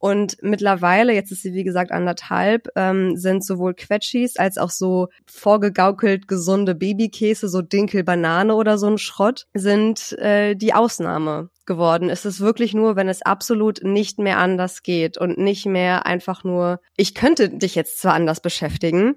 [0.00, 5.08] Und mittlerweile, jetzt ist sie wie gesagt anderthalb, ähm, sind sowohl Quetschis als auch so
[5.26, 12.08] vorgegaukelt gesunde Babykäse, so Dinkel, Banane oder so ein Schrott, sind äh, die Ausnahme geworden.
[12.08, 16.44] Es ist wirklich nur, wenn es absolut nicht mehr anders geht und nicht mehr einfach
[16.44, 19.16] nur, ich könnte dich jetzt zwar anders beschäftigen,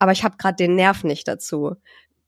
[0.00, 1.76] aber ich habe gerade den Nerv nicht dazu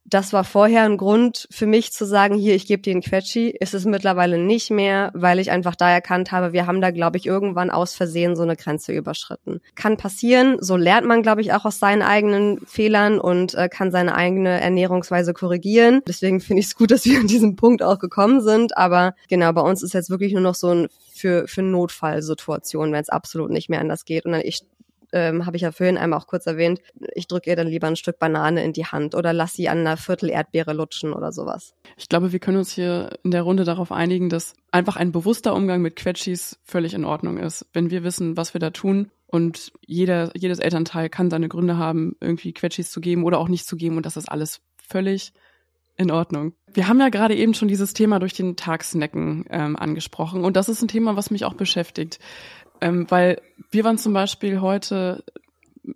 [0.09, 3.51] das war vorher ein Grund für mich zu sagen, hier, ich gebe dir einen Quetschi.
[3.51, 7.16] Ist es mittlerweile nicht mehr, weil ich einfach da erkannt habe, wir haben da, glaube
[7.16, 9.61] ich, irgendwann aus Versehen so eine Grenze überschritten.
[9.75, 13.90] Kann passieren, so lernt man, glaube ich, auch aus seinen eigenen Fehlern und äh, kann
[13.90, 16.03] seine eigene Ernährungsweise korrigieren.
[16.07, 18.77] Deswegen finde ich es gut, dass wir an diesem Punkt auch gekommen sind.
[18.77, 23.03] Aber genau, bei uns ist jetzt wirklich nur noch so ein für, für Notfallsituationen, wenn
[23.03, 24.25] es absolut nicht mehr anders geht.
[24.25, 24.62] Und dann ich
[25.12, 26.81] ähm, habe ich ja vorhin einmal auch kurz erwähnt,
[27.14, 29.79] ich drücke ihr dann lieber ein Stück Banane in die Hand oder lass sie an
[29.79, 31.75] einer Viertel Erdbeere lutschen oder sowas.
[31.97, 35.55] Ich glaube, wir können uns hier in der Runde darauf einigen, dass einfach ein bewusster
[35.55, 37.66] Umgang mit Quetschis völlig in Ordnung ist.
[37.73, 42.16] Wenn wir wissen, was wir da tun und jeder, jedes Elternteil kann seine Gründe haben,
[42.21, 45.33] irgendwie Quetschis zu geben oder auch nicht zu geben und das ist alles völlig
[45.97, 46.53] in Ordnung.
[46.73, 50.57] Wir haben ja gerade eben schon dieses Thema durch den Tag snacken ähm, angesprochen und
[50.57, 52.19] das ist ein Thema, was mich auch beschäftigt.
[52.80, 55.24] Ähm, weil wir waren zum Beispiel heute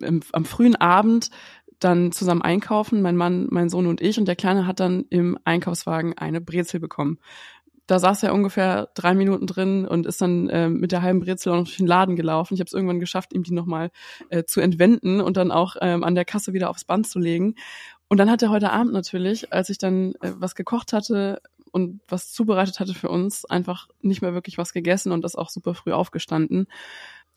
[0.00, 1.30] im, am frühen Abend
[1.78, 5.38] dann zusammen einkaufen, mein Mann, mein Sohn und ich, und der Kleine hat dann im
[5.44, 7.18] Einkaufswagen eine Brezel bekommen.
[7.86, 11.52] Da saß er ungefähr drei Minuten drin und ist dann äh, mit der halben Brezel
[11.52, 12.54] auch noch durch den Laden gelaufen.
[12.54, 13.90] Ich habe es irgendwann geschafft, ihm die nochmal
[14.28, 17.56] äh, zu entwenden und dann auch ähm, an der Kasse wieder aufs Band zu legen.
[18.08, 21.40] Und dann hat er heute Abend natürlich, als ich dann äh, was gekocht hatte,
[21.72, 25.50] und was zubereitet hatte für uns, einfach nicht mehr wirklich was gegessen und ist auch
[25.50, 26.66] super früh aufgestanden.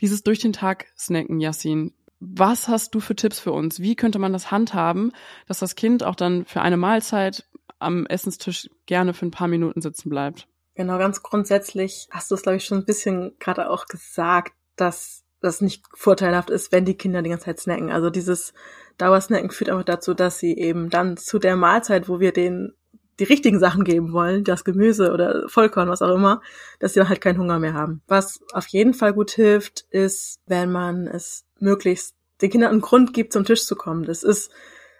[0.02, 1.94] Dieses durch den Tag snacken, Yassin.
[2.20, 3.82] Was hast du für Tipps für uns?
[3.82, 5.12] Wie könnte man das handhaben,
[5.48, 7.46] dass das Kind auch dann für eine Mahlzeit
[7.80, 10.48] am Essenstisch gerne für ein paar Minuten sitzen bleibt?
[10.76, 15.24] Genau, ganz grundsätzlich hast du es, glaube ich, schon ein bisschen gerade auch gesagt, dass
[15.42, 17.92] das nicht vorteilhaft ist, wenn die Kinder die ganze Zeit snacken.
[17.92, 18.54] Also dieses
[18.98, 22.74] Dauersnacken führt einfach dazu, dass sie eben dann zu der Mahlzeit, wo wir den
[23.20, 26.42] die richtigen Sachen geben wollen, das Gemüse oder Vollkorn, was auch immer,
[26.80, 28.02] dass sie dann halt keinen Hunger mehr haben.
[28.08, 33.14] Was auf jeden Fall gut hilft, ist, wenn man es möglichst den Kindern einen Grund
[33.14, 34.04] gibt, zum Tisch zu kommen.
[34.04, 34.52] Das ist,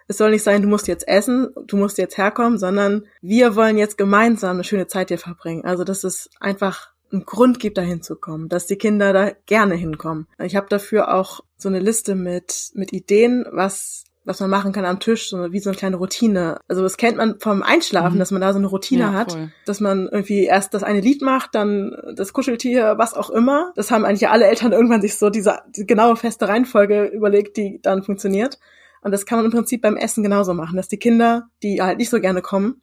[0.06, 3.78] es soll nicht sein, du musst jetzt essen, du musst jetzt herkommen, sondern wir wollen
[3.78, 5.64] jetzt gemeinsam eine schöne Zeit hier verbringen.
[5.64, 10.26] Also, dass es einfach einen Grund gibt, da hinzukommen, dass die Kinder da gerne hinkommen.
[10.38, 14.84] Ich habe dafür auch so eine Liste mit, mit Ideen, was was man machen kann
[14.84, 16.58] am Tisch, so wie so eine kleine Routine.
[16.66, 18.18] Also das kennt man vom Einschlafen, mhm.
[18.18, 19.52] dass man da so eine Routine ja, hat, voll.
[19.66, 23.72] dass man irgendwie erst das eine Lied macht, dann das Kuscheltier, was auch immer.
[23.76, 27.80] Das haben eigentlich alle Eltern irgendwann sich so diese, diese genaue feste Reihenfolge überlegt, die
[27.82, 28.58] dann funktioniert.
[29.02, 31.98] Und das kann man im Prinzip beim Essen genauso machen, dass die Kinder, die halt
[31.98, 32.80] nicht so gerne kommen,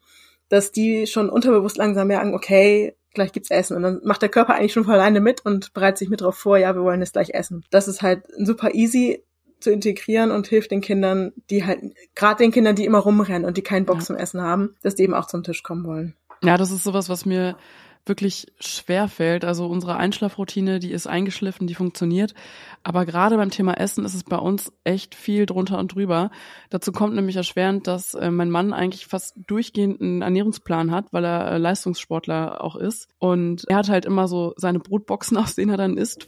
[0.48, 3.76] dass die schon unterbewusst langsam merken, okay, gleich gibt's Essen.
[3.76, 6.36] Und dann macht der Körper eigentlich schon von alleine mit und bereitet sich mit drauf
[6.36, 7.64] vor, ja, wir wollen jetzt gleich essen.
[7.70, 9.24] Das ist halt super easy
[9.62, 11.80] zu integrieren und hilft den Kindern, die halt,
[12.14, 14.02] gerade den Kindern, die immer rumrennen und die keinen Bock ja.
[14.02, 16.14] zum Essen haben, dass die eben auch zum Tisch kommen wollen.
[16.42, 17.56] Ja, das ist sowas, was mir
[18.04, 19.44] wirklich schwer fällt.
[19.44, 22.34] Also unsere Einschlafroutine, die ist eingeschliffen, die funktioniert.
[22.82, 26.30] Aber gerade beim Thema Essen ist es bei uns echt viel drunter und drüber.
[26.70, 31.24] Dazu kommt nämlich erschwerend, dass äh, mein Mann eigentlich fast durchgehend einen Ernährungsplan hat, weil
[31.24, 33.08] er äh, Leistungssportler auch ist.
[33.18, 36.26] Und er hat halt immer so seine Brotboxen, aus denen er dann isst,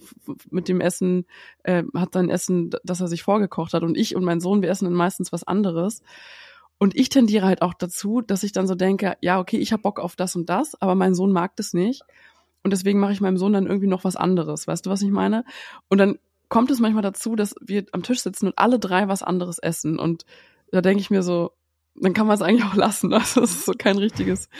[0.50, 1.26] mit dem Essen,
[1.64, 3.82] äh, hat sein Essen, das er sich vorgekocht hat.
[3.82, 6.02] Und ich und mein Sohn, wir essen dann meistens was anderes.
[6.84, 9.80] Und ich tendiere halt auch dazu, dass ich dann so denke, ja, okay, ich habe
[9.80, 12.02] Bock auf das und das, aber mein Sohn mag das nicht.
[12.62, 14.66] Und deswegen mache ich meinem Sohn dann irgendwie noch was anderes.
[14.66, 15.46] Weißt du, was ich meine?
[15.88, 16.18] Und dann
[16.50, 19.98] kommt es manchmal dazu, dass wir am Tisch sitzen und alle drei was anderes essen.
[19.98, 20.26] Und
[20.72, 21.52] da denke ich mir so,
[21.94, 23.14] dann kann man es eigentlich auch lassen.
[23.14, 24.50] Also es ist so kein richtiges,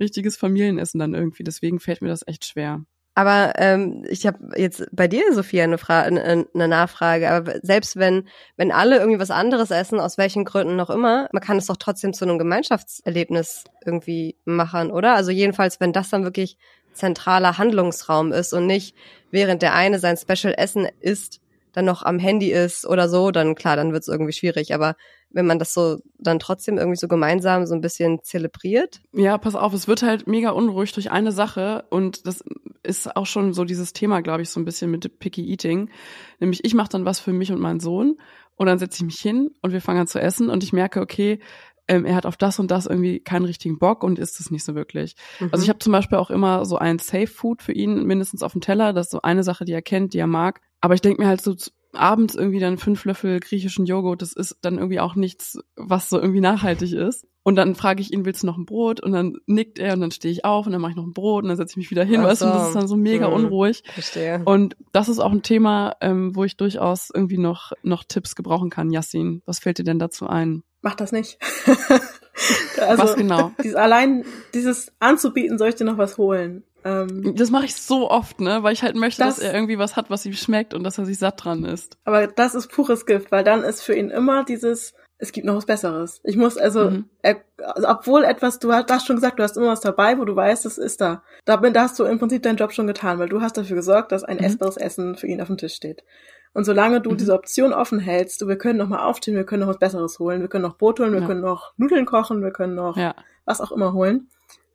[0.00, 1.44] richtiges Familienessen dann irgendwie.
[1.44, 2.86] Deswegen fällt mir das echt schwer.
[3.14, 7.30] Aber ähm, ich habe jetzt bei dir, Sophia, eine, Fra eine, Nachfrage.
[7.30, 11.42] Aber selbst wenn, wenn alle irgendwie was anderes essen, aus welchen Gründen noch immer, man
[11.42, 15.14] kann es doch trotzdem zu einem Gemeinschaftserlebnis irgendwie machen, oder?
[15.14, 16.58] Also jedenfalls, wenn das dann wirklich
[16.92, 18.96] zentraler Handlungsraum ist und nicht
[19.30, 21.40] während der eine sein Special Essen isst,
[21.72, 24.74] dann noch am Handy ist oder so, dann klar, dann wird es irgendwie schwierig.
[24.74, 24.96] Aber
[25.34, 29.00] wenn man das so dann trotzdem irgendwie so gemeinsam so ein bisschen zelebriert.
[29.12, 32.42] Ja, pass auf, es wird halt mega unruhig durch eine Sache und das
[32.82, 35.90] ist auch schon so dieses Thema, glaube ich, so ein bisschen mit Picky Eating.
[36.38, 38.16] Nämlich ich mache dann was für mich und meinen Sohn
[38.56, 41.00] und dann setze ich mich hin und wir fangen an zu essen und ich merke,
[41.00, 41.40] okay,
[41.86, 44.64] ähm, er hat auf das und das irgendwie keinen richtigen Bock und isst es nicht
[44.64, 45.16] so wirklich.
[45.40, 45.50] Mhm.
[45.52, 48.52] Also ich habe zum Beispiel auch immer so ein Safe Food für ihn mindestens auf
[48.52, 48.92] dem Teller.
[48.92, 50.60] Das ist so eine Sache, die er kennt, die er mag.
[50.80, 51.54] Aber ich denke mir halt so
[51.96, 56.20] abends irgendwie dann fünf Löffel griechischen Joghurt, das ist dann irgendwie auch nichts, was so
[56.20, 57.26] irgendwie nachhaltig ist.
[57.46, 59.00] Und dann frage ich ihn, willst du noch ein Brot?
[59.00, 61.12] Und dann nickt er und dann stehe ich auf und dann mache ich noch ein
[61.12, 63.26] Brot und dann setze ich mich wieder hin, weißt du, das ist dann so mega
[63.26, 63.82] hm, unruhig.
[63.92, 64.40] Verstehe.
[64.46, 68.70] Und das ist auch ein Thema, ähm, wo ich durchaus irgendwie noch, noch Tipps gebrauchen
[68.70, 68.90] kann.
[68.90, 70.62] Yassin, was fällt dir denn dazu ein?
[70.80, 71.38] Mach das nicht.
[72.80, 73.52] also, was genau?
[73.62, 74.24] Dieses, allein
[74.54, 76.64] dieses anzubieten, soll ich dir noch was holen?
[76.84, 79.78] Ähm, das mache ich so oft, ne, weil ich halt möchte, das, dass er irgendwie
[79.78, 81.96] was hat, was ihm schmeckt und dass er sich satt dran ist.
[82.04, 85.56] Aber das ist pures Gift, weil dann ist für ihn immer dieses, es gibt noch
[85.56, 86.20] was Besseres.
[86.24, 87.04] Ich muss also, mhm.
[87.22, 90.24] er, also obwohl etwas, du hast, hast schon gesagt, du hast immer was dabei, wo
[90.24, 91.22] du weißt, es ist da.
[91.46, 94.12] Da, da hast du im Prinzip deinen Job schon getan, weil du hast dafür gesorgt,
[94.12, 94.44] dass ein mhm.
[94.44, 96.04] essbares Essen für ihn auf dem Tisch steht.
[96.52, 97.16] Und solange du mhm.
[97.16, 100.18] diese Option offen hältst, du, wir können noch mal aufstehen, wir können noch was Besseres
[100.18, 101.26] holen, wir können noch Brot holen, wir ja.
[101.26, 103.14] können noch Nudeln kochen, wir können noch ja.
[103.44, 104.28] was auch immer holen,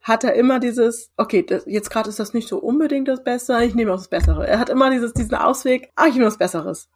[0.09, 3.57] hat er immer dieses, okay, das, jetzt gerade ist das nicht so unbedingt das Beste,
[3.63, 4.45] ich nehme auch das Bessere.
[4.45, 6.89] Er hat immer dieses, diesen Ausweg, ah, ich nehme was Besseres.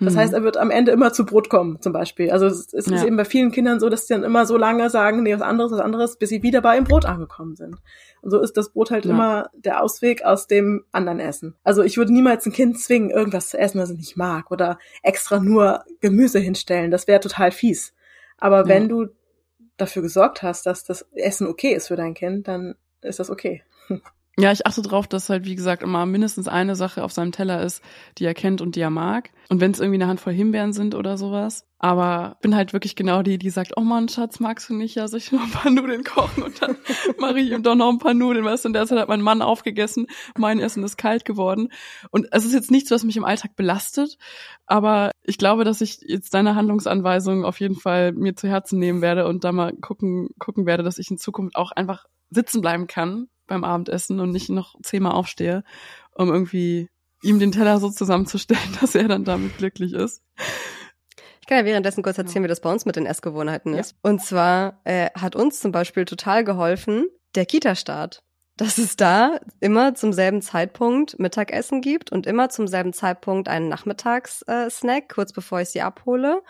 [0.00, 0.18] Das mhm.
[0.18, 2.32] heißt, er wird am Ende immer zu Brot kommen, zum Beispiel.
[2.32, 2.96] Also es, es ja.
[2.96, 5.42] ist eben bei vielen Kindern so, dass sie dann immer so lange sagen, nee, was
[5.42, 7.76] anderes, was anderes, bis sie wieder bei dem Brot angekommen sind.
[8.20, 9.12] Und so ist das Brot halt ja.
[9.12, 11.54] immer der Ausweg aus dem anderen Essen.
[11.62, 14.78] Also ich würde niemals ein Kind zwingen, irgendwas zu essen, was es nicht mag, oder
[15.04, 16.90] extra nur Gemüse hinstellen.
[16.90, 17.94] Das wäre total fies.
[18.36, 18.68] Aber ja.
[18.68, 19.06] wenn du
[19.76, 23.62] dafür gesorgt hast, dass das Essen okay ist für dein Kind, dann ist das okay.
[24.36, 27.62] Ja, ich achte drauf, dass halt, wie gesagt, immer mindestens eine Sache auf seinem Teller
[27.62, 27.84] ist,
[28.18, 29.30] die er kennt und die er mag.
[29.48, 31.68] Und wenn es irgendwie eine Handvoll Himbeeren sind oder sowas.
[31.78, 34.96] Aber bin halt wirklich genau die, die sagt, oh Mann, Schatz, magst du nicht?
[34.96, 36.42] Ja, soll ich noch ein paar Nudeln kochen?
[36.42, 36.76] Und dann
[37.18, 38.70] mache ich ihm doch noch ein paar Nudeln, weißt du?
[38.70, 40.06] Und derzeit hat mein Mann aufgegessen,
[40.36, 41.68] mein Essen ist kalt geworden.
[42.10, 44.18] Und es ist jetzt nichts, was mich im Alltag belastet.
[44.66, 49.00] Aber ich glaube, dass ich jetzt deine Handlungsanweisung auf jeden Fall mir zu Herzen nehmen
[49.00, 52.88] werde und da mal gucken, gucken werde, dass ich in Zukunft auch einfach sitzen bleiben
[52.88, 55.64] kann beim Abendessen und nicht noch zehnmal aufstehe,
[56.14, 56.88] um irgendwie
[57.22, 60.22] ihm den Teller so zusammenzustellen, dass er dann damit glücklich ist.
[61.40, 63.92] Ich kann ja währenddessen kurz erzählen, wie das bei uns mit den Essgewohnheiten ist.
[63.92, 64.10] Ja.
[64.10, 68.22] Und zwar äh, hat uns zum Beispiel total geholfen der Kita-Start.
[68.56, 73.68] Dass es da immer zum selben Zeitpunkt Mittagessen gibt und immer zum selben Zeitpunkt einen
[73.68, 76.40] Nachmittagssnack, kurz bevor ich sie abhole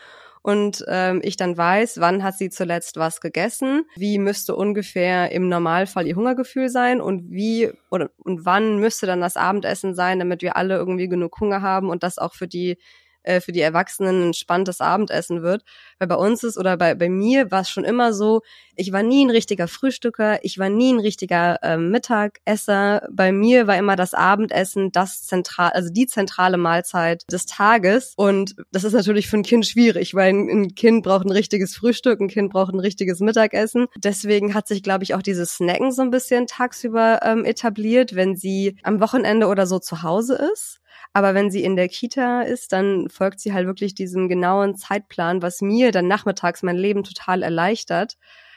[0.44, 5.48] und ähm, ich dann weiß, wann hat sie zuletzt was gegessen, wie müsste ungefähr im
[5.48, 7.00] Normalfall ihr Hungergefühl sein?
[7.00, 11.40] Und wie oder und wann müsste dann das Abendessen sein, damit wir alle irgendwie genug
[11.40, 12.76] Hunger haben und das auch für die
[13.24, 15.64] äh, für die Erwachsenen ein spannendes Abendessen wird.
[15.98, 18.42] Weil bei uns ist oder bei, bei mir war es schon immer so,
[18.76, 23.06] ich war nie ein richtiger Frühstücker, ich war nie ein richtiger äh, Mittagesser.
[23.10, 28.14] Bei mir war immer das Abendessen das zentral, also die zentrale Mahlzeit des Tages.
[28.16, 31.76] Und das ist natürlich für ein Kind schwierig, weil ein, ein Kind braucht ein richtiges
[31.76, 33.86] Frühstück, ein Kind braucht ein richtiges Mittagessen.
[33.96, 38.36] Deswegen hat sich, glaube ich, auch dieses Snacken so ein bisschen tagsüber ähm, etabliert, wenn
[38.36, 40.80] sie am Wochenende oder so zu Hause ist.
[41.14, 45.42] Aber wenn sie in der Kita ist, dann folgt sie halt wirklich diesem genauen Zeitplan,
[45.42, 48.16] was mir dann nachmittags mein Leben total erleichtert.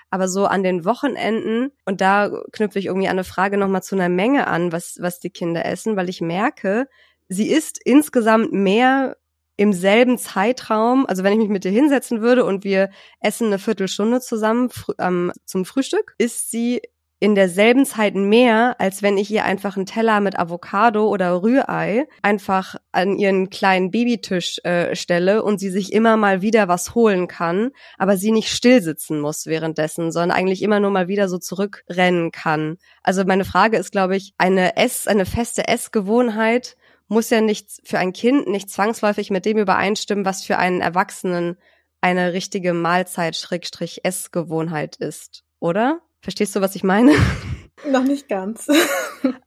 [0.09, 3.95] Aber so an den Wochenenden, und da knüpfe ich irgendwie an eine Frage nochmal zu
[3.95, 6.87] einer Menge an, was, was die Kinder essen, weil ich merke,
[7.29, 9.17] sie isst insgesamt mehr
[9.57, 12.89] im selben Zeitraum, also wenn ich mich mit dir hinsetzen würde und wir
[13.19, 16.81] essen eine Viertelstunde zusammen fr ähm, zum Frühstück, isst sie
[17.19, 22.07] in derselben Zeit mehr, als wenn ich ihr einfach einen Teller mit Avocado oder Rührei
[22.21, 27.27] einfach an ihren kleinen Babytisch äh, stelle und sie sich immer mal wieder was holen
[27.27, 31.39] kann, aber sie nicht still sitzen muss währenddessen, sondern eigentlich immer nur mal wieder so
[31.39, 32.77] zurückrennen kann.
[33.01, 37.99] Also meine Frage ist, glaube ich, eine Ess, eine feste Essgewohnheit muss ja nicht für
[37.99, 41.57] ein Kind nicht zwangsläufig mit dem übereinstimmen, was für einen Erwachsenen
[42.01, 46.01] eine richtige Mahlzeit-Essgewohnheit ist, oder?
[46.27, 47.13] Verstehst du, was ich meine?
[47.89, 48.67] Noch nicht ganz.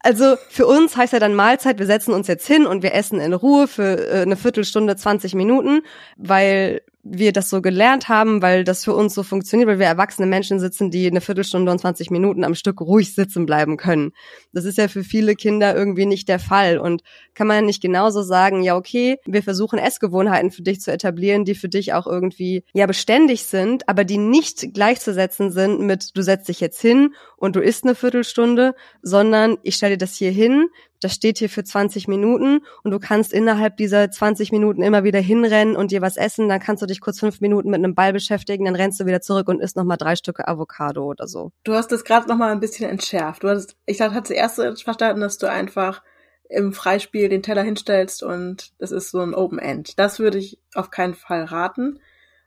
[0.03, 3.20] Also für uns heißt ja dann Mahlzeit, wir setzen uns jetzt hin und wir essen
[3.20, 5.83] in Ruhe für äh, eine Viertelstunde, 20 Minuten,
[6.16, 10.26] weil wir das so gelernt haben, weil das für uns so funktioniert, weil wir erwachsene
[10.26, 14.12] Menschen sitzen, die eine Viertelstunde und 20 Minuten am Stück ruhig sitzen bleiben können.
[14.53, 16.78] Das ist ja für viele Kinder irgendwie nicht der Fall.
[16.78, 17.03] Und
[17.34, 21.55] kann man nicht genauso sagen, ja, okay, wir versuchen Essgewohnheiten für dich zu etablieren, die
[21.55, 26.48] für dich auch irgendwie ja beständig sind, aber die nicht gleichzusetzen sind mit, du setzt
[26.48, 30.68] dich jetzt hin und du isst eine Viertelstunde, sondern ich stelle dir das hier hin,
[31.01, 35.18] das steht hier für 20 Minuten und du kannst innerhalb dieser 20 Minuten immer wieder
[35.18, 38.12] hinrennen und dir was essen, dann kannst du dich kurz fünf Minuten mit einem Ball
[38.12, 41.53] beschäftigen, dann rennst du wieder zurück und isst nochmal drei Stücke Avocado oder so.
[41.64, 43.42] Du hast das gerade nochmal ein bisschen entschärft.
[43.42, 46.03] Du hast, ich hatte zuerst verstanden, dass du einfach
[46.48, 49.98] im Freispiel den Teller hinstellst und das ist so ein Open End.
[49.98, 52.01] Das würde ich auf keinen Fall raten,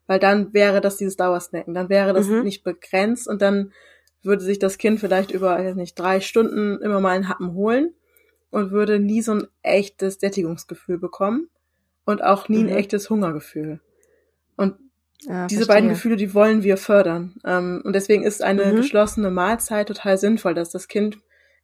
[0.08, 2.44] weil dann wäre das dieses Dauersnacken, dann wäre das mhm.
[2.44, 3.72] nicht begrenzt und dann
[4.22, 7.94] würde sich das Kind vielleicht über, weiß nicht, drei Stunden immer mal einen Happen holen
[8.54, 11.50] und würde nie so ein echtes Sättigungsgefühl bekommen
[12.06, 12.70] und auch nie mhm.
[12.70, 13.82] ein echtes Hungergefühl.
[14.56, 14.76] Und
[15.22, 15.76] ja, diese verstehe.
[15.76, 17.34] beiden Gefühle, die wollen wir fördern.
[17.44, 18.76] Ähm, und deswegen ist eine mhm.
[18.76, 21.18] geschlossene Mahlzeit total sinnvoll, dass das Kind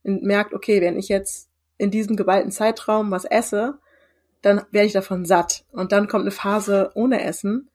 [0.04, 3.78] merkt, okay, wenn ich jetzt in diesem geballten Zeitraum was esse,
[4.42, 5.66] dann werde ich davon satt.
[5.72, 7.70] Und dann kommt eine Phase ohne Essen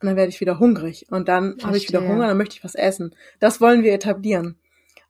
[0.00, 1.06] und dann werde ich wieder hungrig.
[1.10, 3.14] Und dann habe ich wieder Hunger, dann möchte ich was essen.
[3.40, 4.58] Das wollen wir etablieren.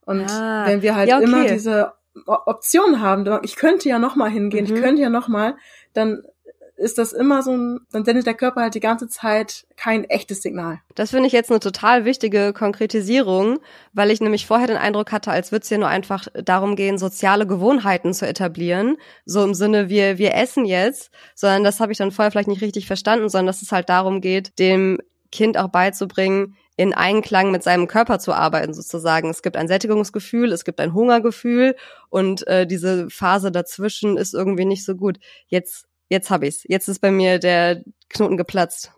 [0.02, 1.24] Und ah, wenn wir halt ja, okay.
[1.24, 4.74] immer diese Option haben, ich könnte ja noch mal hingehen, mhm.
[4.74, 5.56] ich könnte ja noch mal,
[5.92, 6.22] dann
[6.78, 10.42] ist das immer so ein, dann sendet der Körper halt die ganze Zeit kein echtes
[10.42, 10.78] Signal.
[10.94, 13.58] Das finde ich jetzt eine total wichtige Konkretisierung,
[13.92, 16.96] weil ich nämlich vorher den Eindruck hatte, als würde es ja nur einfach darum gehen,
[16.96, 18.96] soziale Gewohnheiten zu etablieren.
[19.24, 22.62] So im Sinne, wir, wir essen jetzt, sondern das habe ich dann vorher vielleicht nicht
[22.62, 24.98] richtig verstanden, sondern dass es halt darum geht, dem
[25.30, 29.28] Kind auch beizubringen, in Einklang mit seinem Körper zu arbeiten, sozusagen.
[29.30, 31.74] Es gibt ein Sättigungsgefühl, es gibt ein Hungergefühl
[32.08, 35.18] und äh, diese Phase dazwischen ist irgendwie nicht so gut.
[35.48, 36.62] Jetzt, jetzt habe ich's.
[36.68, 38.92] Jetzt ist bei mir der Knoten geplatzt.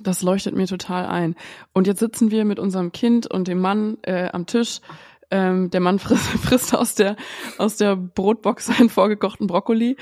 [0.00, 1.36] Das leuchtet mir total ein.
[1.72, 4.80] Und jetzt sitzen wir mit unserem Kind und dem Mann äh, am Tisch
[5.32, 7.16] ähm, der Mann frisst, frisst aus der
[7.58, 9.96] aus der Brotbox einen vorgekochten Brokkoli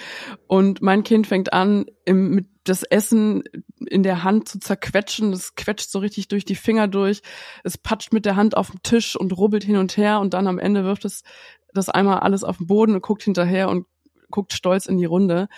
[0.47, 3.45] und mein Kind fängt an, im, mit das Essen
[3.87, 5.33] in der Hand zu zerquetschen.
[5.33, 7.23] Es quetscht so richtig durch die Finger durch.
[7.65, 10.47] Es patscht mit der Hand auf den Tisch und rubbelt hin und her und dann
[10.47, 11.23] am Ende wirft es
[11.73, 13.87] das einmal alles auf den Boden und guckt hinterher und
[14.31, 15.49] guckt stolz in die Runde.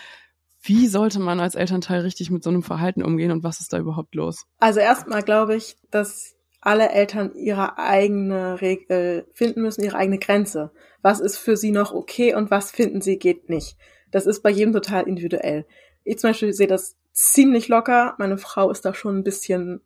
[0.62, 3.78] Wie sollte man als Elternteil richtig mit so einem Verhalten umgehen und was ist da
[3.78, 4.44] überhaupt los?
[4.58, 10.70] Also erstmal glaube ich, dass alle Eltern ihre eigene Regel finden müssen, ihre eigene Grenze.
[11.02, 13.76] Was ist für sie noch okay und was finden sie geht nicht.
[14.12, 15.66] Das ist bei jedem total individuell.
[16.04, 18.14] Ich zum Beispiel sehe das ziemlich locker.
[18.18, 19.80] Meine Frau ist da schon ein bisschen,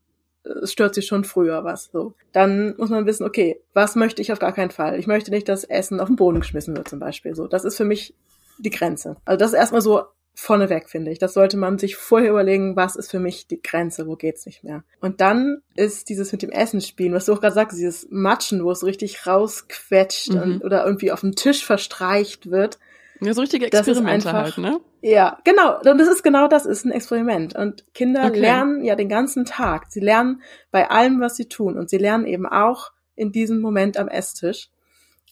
[0.44, 2.14] es stört sie schon früher was, so.
[2.32, 4.98] Dann muss man wissen, okay, was möchte ich auf gar keinen Fall?
[4.98, 7.46] Ich möchte nicht, dass Essen auf den Boden geschmissen wird, zum Beispiel, so.
[7.46, 8.14] Das ist für mich
[8.58, 9.16] die Grenze.
[9.24, 10.02] Also das ist erstmal so
[10.39, 11.18] vorneweg, finde ich.
[11.18, 14.62] Das sollte man sich vorher überlegen, was ist für mich die Grenze, wo geht's nicht
[14.62, 14.84] mehr.
[15.01, 18.62] Und dann ist dieses mit dem Essen spielen, was du auch gerade sagst, dieses Matschen,
[18.62, 20.41] wo es richtig rausquetscht mhm.
[20.43, 22.78] und, oder irgendwie auf dem Tisch verstreicht wird.
[23.20, 24.78] Ja, so richtige Experimente einfach, halt, ne?
[25.01, 25.78] Ja, genau.
[25.78, 27.57] Und das ist genau das, ist ein Experiment.
[27.57, 28.39] Und Kinder okay.
[28.39, 29.87] lernen ja den ganzen Tag.
[29.89, 31.78] Sie lernen bei allem, was sie tun.
[31.78, 34.68] Und sie lernen eben auch in diesem Moment am Esstisch.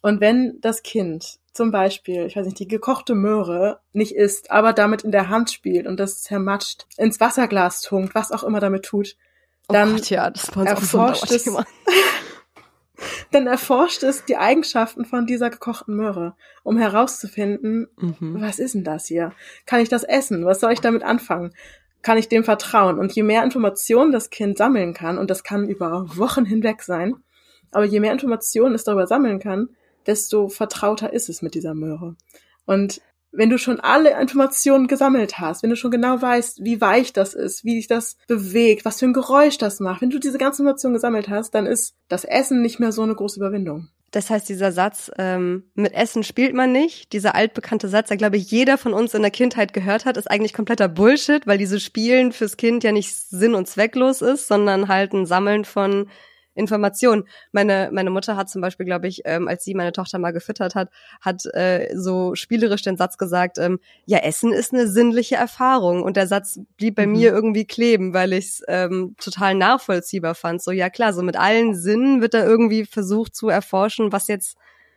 [0.01, 4.73] Und wenn das Kind zum Beispiel, ich weiß nicht, die gekochte Möhre nicht isst, aber
[4.73, 8.85] damit in der Hand spielt und das zermatscht, ins Wasserglas tunkt, was auch immer damit
[8.85, 9.17] tut,
[9.69, 10.33] oh dann oh Gott, ja,
[10.65, 11.49] erforscht es,
[13.31, 16.35] dann erforscht es die Eigenschaften von dieser gekochten Möhre,
[16.65, 18.41] um herauszufinden, mhm.
[18.41, 19.33] was ist denn das hier?
[19.65, 20.45] Kann ich das essen?
[20.45, 21.55] Was soll ich damit anfangen?
[22.03, 22.99] Kann ich dem vertrauen?
[22.99, 27.15] Und je mehr Informationen das Kind sammeln kann, und das kann über Wochen hinweg sein,
[27.71, 29.69] aber je mehr Informationen es darüber sammeln kann,
[30.07, 32.17] desto vertrauter ist es mit dieser Möhre.
[32.67, 33.01] Und
[33.37, 37.35] wenn du schon alle Informationen gesammelt hast, wenn du schon genau weißt, wie weich das
[37.35, 40.63] ist, wie sich das bewegt, was für ein Geräusch das macht, wenn du diese ganzen
[40.63, 43.89] Informationen gesammelt hast, dann ist das Essen nicht mehr so eine große Überwindung.
[44.15, 48.37] Das heißt, dieser Satz, ähm, mit Essen spielt man nicht, dieser altbekannte Satz, der glaube
[48.37, 51.83] ich jeder von uns in der Kindheit gehört hat, ist eigentlich kompletter Bullshit, weil dieses
[51.83, 56.09] Spielen fürs Kind ja nicht sinn- und zwecklos ist, sondern halt ein Sammeln von
[56.55, 57.25] Informationen.
[57.53, 60.75] Meine, meine Mutter hat zum Beispiel, glaube ich, ähm, als sie meine Tochter mal gefüttert
[60.75, 60.91] hat,
[61.21, 66.03] hat äh, so spielerisch den Satz gesagt, ähm, ja, Essen ist eine sinnliche Erfahrung.
[66.03, 67.13] Und der Satz blieb bei mhm.
[67.13, 70.63] mir irgendwie kleben, weil ich es ähm, total nachvollziehbar fand.
[70.63, 74.57] So, ja klar, so mit allen Sinnen wird da irgendwie versucht zu erforschen, was jetzt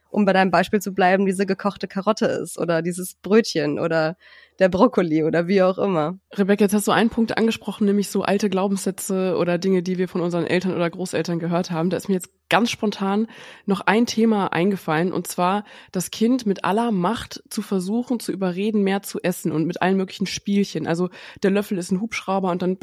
[0.09, 4.17] um bei deinem Beispiel zu bleiben, diese gekochte Karotte ist oder dieses Brötchen oder
[4.59, 6.17] der Brokkoli oder wie auch immer.
[6.33, 10.07] Rebecca, jetzt hast du einen Punkt angesprochen, nämlich so alte Glaubenssätze oder Dinge, die wir
[10.07, 11.89] von unseren Eltern oder Großeltern gehört haben.
[11.89, 13.27] Da ist mir jetzt ganz spontan
[13.65, 18.83] noch ein Thema eingefallen und zwar das Kind mit aller Macht zu versuchen zu überreden,
[18.83, 20.87] mehr zu essen und mit allen möglichen Spielchen.
[20.87, 21.09] Also
[21.43, 22.77] der Löffel ist ein Hubschrauber und dann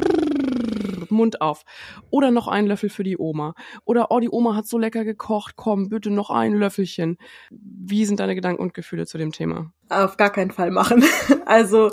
[1.04, 1.64] mit Mund auf.
[2.10, 3.54] Oder noch einen Löffel für die Oma.
[3.84, 7.18] Oder, oh, die Oma hat so lecker gekocht, komm, bitte noch ein Löffelchen.
[7.50, 9.72] Wie sind deine Gedanken und Gefühle zu dem Thema?
[9.88, 11.04] Auf gar keinen Fall machen.
[11.46, 11.90] Also,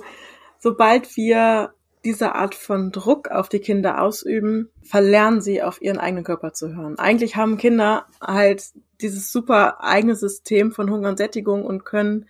[0.59, 6.23] sobald wir diese Art von Druck auf die Kinder ausüben, verlernen sie auf ihren eigenen
[6.23, 6.97] Körper zu hören.
[6.97, 8.63] Eigentlich haben Kinder halt
[9.01, 12.27] dieses super eigene System von Hunger und Sättigung und können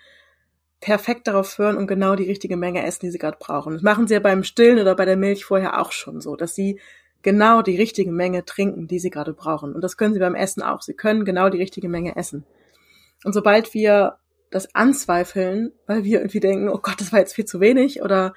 [0.82, 3.74] perfekt darauf hören und genau die richtige Menge essen, die sie gerade brauchen.
[3.74, 6.56] Das machen sie ja beim Stillen oder bei der Milch vorher auch schon so, dass
[6.56, 6.80] sie
[7.22, 9.74] genau die richtige Menge trinken, die sie gerade brauchen.
[9.74, 10.82] Und das können sie beim Essen auch.
[10.82, 12.46] Sie können genau die richtige Menge essen.
[13.24, 14.18] Und sobald wir
[14.50, 18.34] das anzweifeln, weil wir irgendwie denken, oh Gott, das war jetzt viel zu wenig oder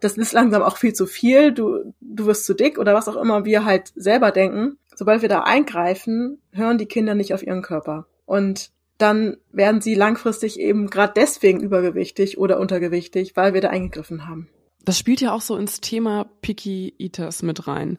[0.00, 3.16] das ist langsam auch viel zu viel, du, du wirst zu dick oder was auch
[3.16, 4.78] immer wir halt selber denken.
[4.94, 8.06] Sobald wir da eingreifen, hören die Kinder nicht auf ihren Körper.
[8.24, 14.28] Und dann werden sie langfristig eben gerade deswegen übergewichtig oder untergewichtig, weil wir da eingegriffen
[14.28, 14.48] haben.
[14.84, 17.98] Das spielt ja auch so ins Thema Picky Eaters mit rein.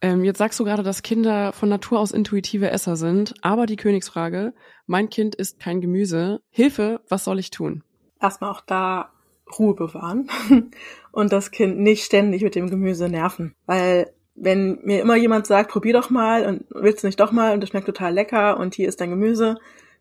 [0.00, 3.76] Ähm, jetzt sagst du gerade, dass Kinder von Natur aus intuitive Esser sind, aber die
[3.76, 4.54] Königsfrage,
[4.86, 6.40] mein Kind isst kein Gemüse.
[6.50, 7.82] Hilfe, was soll ich tun?
[8.20, 9.10] Erstmal auch da
[9.58, 10.28] Ruhe bewahren
[11.12, 13.54] und das Kind nicht ständig mit dem Gemüse nerven.
[13.66, 17.54] Weil wenn mir immer jemand sagt, probier doch mal und willst du nicht doch mal
[17.54, 19.56] und das schmeckt total lecker und hier ist dein Gemüse,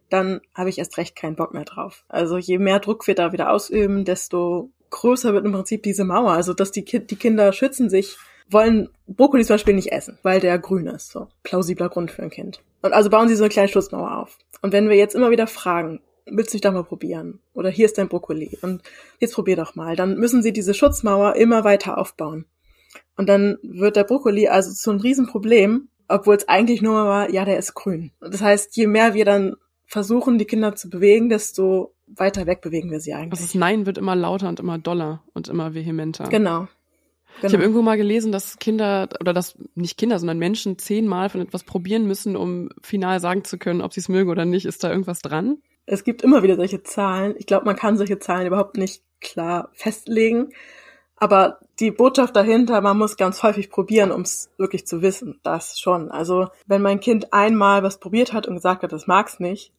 [0.10, 2.04] dann habe ich erst recht keinen Bock mehr drauf.
[2.08, 6.32] Also je mehr Druck wir da wieder ausüben, desto größer wird im Prinzip diese Mauer.
[6.32, 8.18] Also dass die, Ki die Kinder schützen sich,
[8.50, 11.12] wollen Brokkoli zum Beispiel nicht essen, weil der grün ist.
[11.12, 12.62] So plausibler Grund für ein Kind.
[12.82, 14.38] Und also bauen sie so eine kleine Schutzmauer auf.
[14.62, 17.40] Und wenn wir jetzt immer wieder fragen, willst du dich doch mal probieren?
[17.54, 18.82] Oder hier ist dein Brokkoli und
[19.20, 19.96] jetzt probier doch mal.
[19.96, 22.46] Dann müssen sie diese Schutzmauer immer weiter aufbauen.
[23.16, 27.46] Und dann wird der Brokkoli also zu einem Riesenproblem, obwohl es eigentlich nur war, ja,
[27.46, 28.12] der ist grün.
[28.22, 29.56] Das heißt, je mehr wir dann
[29.88, 33.32] versuchen, die Kinder zu bewegen, desto weiter weg bewegen wir sie eigentlich.
[33.32, 36.26] Also das Nein wird immer lauter und immer doller und immer vehementer.
[36.26, 36.68] Genau.
[37.40, 37.48] Genau.
[37.48, 41.42] Ich habe irgendwo mal gelesen, dass Kinder oder dass nicht Kinder, sondern Menschen zehnmal von
[41.42, 44.66] etwas probieren müssen, um final sagen zu können, ob sie es mögen oder nicht.
[44.66, 45.60] Ist da irgendwas dran?
[45.86, 47.36] Es gibt immer wieder solche Zahlen.
[47.38, 50.50] Ich glaube, man kann solche Zahlen überhaupt nicht klar festlegen.
[51.16, 55.40] Aber die Botschaft dahinter, man muss ganz häufig probieren, um es wirklich zu wissen.
[55.44, 56.10] Das schon.
[56.10, 59.74] Also wenn mein Kind einmal was probiert hat und gesagt hat, das mag's nicht,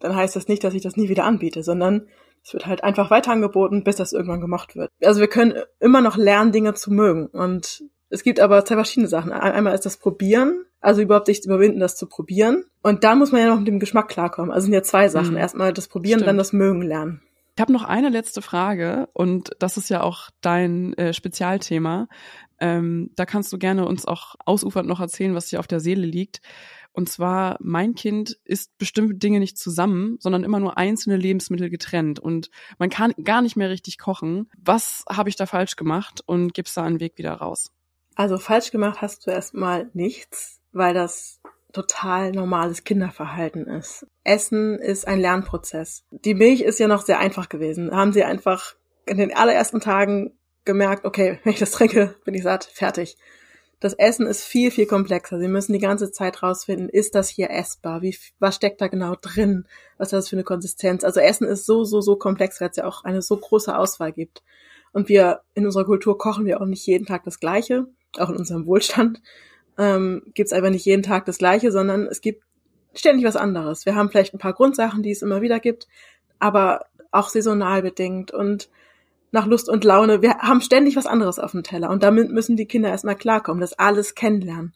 [0.00, 2.08] dann heißt das nicht, dass ich das nie wieder anbiete, sondern
[2.44, 4.90] es wird halt einfach weiter angeboten, bis das irgendwann gemacht wird.
[5.02, 7.26] Also wir können immer noch lernen, Dinge zu mögen.
[7.26, 9.32] Und es gibt aber zwei verschiedene Sachen.
[9.32, 12.64] Einmal ist das Probieren, also überhaupt sich zu überwinden, das zu probieren.
[12.82, 14.50] Und da muss man ja noch mit dem Geschmack klarkommen.
[14.50, 15.32] Also sind ja zwei Sachen.
[15.32, 15.38] Mhm.
[15.38, 16.28] Erstmal das Probieren, Stimmt.
[16.28, 17.22] dann das Mögen lernen.
[17.56, 22.06] Ich habe noch eine letzte Frage und das ist ja auch dein äh, Spezialthema.
[22.60, 26.06] Ähm, da kannst du gerne uns auch ausufernd noch erzählen, was dir auf der Seele
[26.06, 26.40] liegt.
[26.92, 32.18] Und zwar, mein Kind isst bestimmte Dinge nicht zusammen, sondern immer nur einzelne Lebensmittel getrennt.
[32.18, 34.50] Und man kann gar nicht mehr richtig kochen.
[34.58, 37.70] Was habe ich da falsch gemacht und gibt's da einen Weg wieder raus?
[38.14, 41.40] Also falsch gemacht hast du erstmal nichts, weil das
[41.72, 44.06] total normales Kinderverhalten ist.
[44.24, 46.04] Essen ist ein Lernprozess.
[46.10, 47.90] Die Milch ist ja noch sehr einfach gewesen.
[47.90, 48.74] Da haben sie einfach
[49.06, 53.16] in den allerersten Tagen gemerkt, okay, wenn ich das trinke, bin ich satt, fertig.
[53.80, 55.38] Das Essen ist viel, viel komplexer.
[55.38, 58.02] Sie müssen die ganze Zeit rausfinden, ist das hier essbar?
[58.02, 59.66] Wie, was steckt da genau drin?
[59.98, 61.04] Was hat das für eine Konsistenz?
[61.04, 64.12] Also Essen ist so, so, so komplex, weil es ja auch eine so große Auswahl
[64.12, 64.42] gibt.
[64.92, 67.86] Und wir in unserer Kultur kochen wir auch nicht jeden Tag das Gleiche,
[68.18, 69.20] auch in unserem Wohlstand
[69.78, 72.42] ähm, gibt es einfach nicht jeden Tag das Gleiche, sondern es gibt
[72.94, 73.86] ständig was anderes.
[73.86, 75.86] Wir haben vielleicht ein paar Grundsachen, die es immer wieder gibt,
[76.40, 78.68] aber auch saisonal bedingt und
[79.30, 80.22] nach Lust und Laune.
[80.22, 83.60] Wir haben ständig was anderes auf dem Teller und damit müssen die Kinder erstmal klarkommen,
[83.60, 84.74] das alles kennenlernen.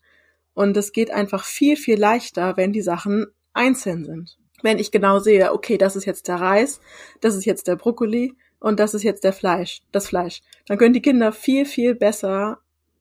[0.54, 4.36] Und es geht einfach viel, viel leichter, wenn die Sachen einzeln sind.
[4.62, 6.80] Wenn ich genau sehe, okay, das ist jetzt der Reis,
[7.20, 10.94] das ist jetzt der Brokkoli und das ist jetzt der Fleisch, das Fleisch, dann können
[10.94, 12.58] die Kinder viel, viel besser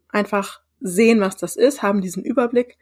[0.09, 2.77] einfach sehen, was das ist, haben diesen Überblick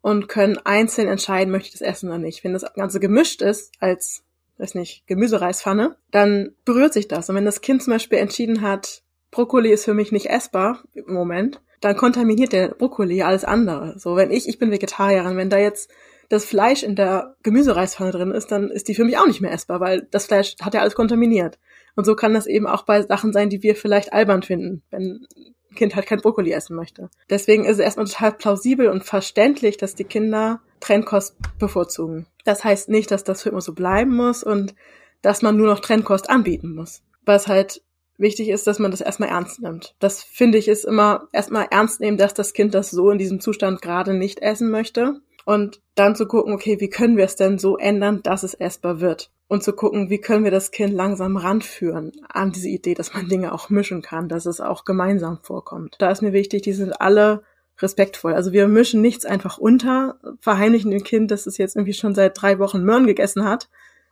[0.00, 2.42] und können einzeln entscheiden, möchte ich das essen oder nicht.
[2.42, 4.24] Wenn das Ganze gemischt ist als,
[4.58, 7.28] weiß nicht, Gemüsereispfanne, dann berührt sich das.
[7.28, 11.12] Und wenn das Kind zum Beispiel entschieden hat, Brokkoli ist für mich nicht essbar im
[11.12, 13.98] Moment, dann kontaminiert der Brokkoli alles andere.
[13.98, 15.90] So, wenn ich, ich bin Vegetarierin, wenn da jetzt
[16.28, 19.52] das Fleisch in der Gemüsereispfanne drin ist, dann ist die für mich auch nicht mehr
[19.52, 21.58] essbar, weil das Fleisch hat ja alles kontaminiert.
[21.94, 24.82] Und so kann das eben auch bei Sachen sein, die wir vielleicht albern finden.
[24.90, 25.26] Wenn
[25.74, 27.10] Kind halt kein Brokkoli essen möchte.
[27.30, 32.26] Deswegen ist es erstmal total plausibel und verständlich, dass die Kinder Trennkost bevorzugen.
[32.44, 34.74] Das heißt nicht, dass das für immer so bleiben muss und
[35.22, 37.02] dass man nur noch Trennkost anbieten muss.
[37.24, 37.82] Was halt
[38.18, 39.94] wichtig ist, dass man das erstmal ernst nimmt.
[40.00, 43.40] Das finde ich ist immer erstmal ernst nehmen, dass das Kind das so in diesem
[43.40, 47.58] Zustand gerade nicht essen möchte und dann zu gucken, okay, wie können wir es denn
[47.58, 49.30] so ändern, dass es essbar wird?
[49.48, 53.28] Und zu gucken, wie können wir das Kind langsam ranführen an diese Idee, dass man
[53.28, 55.96] Dinge auch mischen kann, dass es auch gemeinsam vorkommt.
[55.98, 57.42] Da ist mir wichtig, die sind alle
[57.82, 58.34] respektvoll.
[58.34, 62.40] Also wir mischen nichts einfach unter, verheimlichen dem Kind, dass es jetzt irgendwie schon seit
[62.40, 63.68] drei Wochen Möhren gegessen hat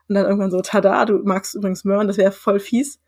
[0.08, 3.00] und dann irgendwann so, tada, du magst übrigens Möhren, das wäre voll fies.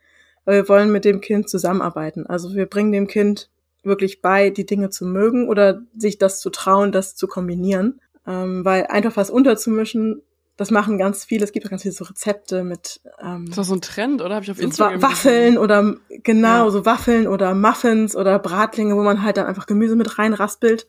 [0.44, 2.26] Aber wir wollen mit dem Kind zusammenarbeiten.
[2.26, 3.50] Also wir bringen dem Kind
[3.82, 8.00] wirklich bei, die Dinge zu mögen oder sich das zu trauen, das zu kombinieren.
[8.26, 10.22] Ähm, weil einfach was unterzumischen,
[10.62, 11.44] das machen ganz viele.
[11.44, 13.00] Es gibt auch ganz viele so Rezepte mit.
[13.20, 14.36] Ähm, ist das so ein Trend, oder?
[14.36, 16.70] Habe ich auf Instagram Waffeln oder genau, ja.
[16.70, 20.86] so Waffeln oder Muffins oder Bratlinge, wo man halt dann einfach Gemüse mit reinraspelt.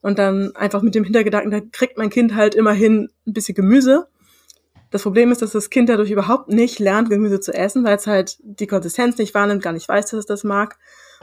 [0.00, 4.08] Und dann einfach mit dem Hintergedanken, da kriegt mein Kind halt immerhin ein bisschen Gemüse.
[4.90, 8.06] Das Problem ist, dass das Kind dadurch überhaupt nicht lernt, Gemüse zu essen, weil es
[8.06, 10.76] halt die Konsistenz nicht wahrnimmt, gar nicht weiß, dass es das mag.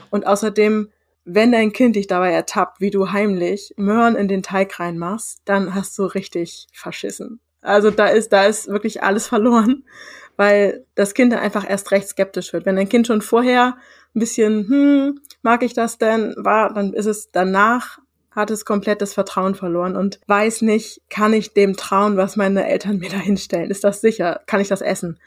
[0.10, 0.90] Und außerdem
[1.24, 5.76] wenn dein Kind dich dabei ertappt, wie du heimlich Möhren in den Teig reinmachst, dann
[5.76, 7.40] hast du richtig verschissen.
[7.62, 9.84] Also da ist, da ist wirklich alles verloren,
[10.38, 12.66] weil das Kind dann einfach erst recht skeptisch wird.
[12.66, 13.78] Wenn dein Kind schon vorher
[14.16, 18.00] ein bisschen, hm, mag ich das denn, war, dann ist es danach,
[18.32, 22.68] hat es komplett das Vertrauen verloren und weiß nicht, kann ich dem trauen, was meine
[22.68, 23.70] Eltern mir da hinstellen?
[23.72, 24.42] Ist das sicher?
[24.46, 25.20] Kann ich das essen?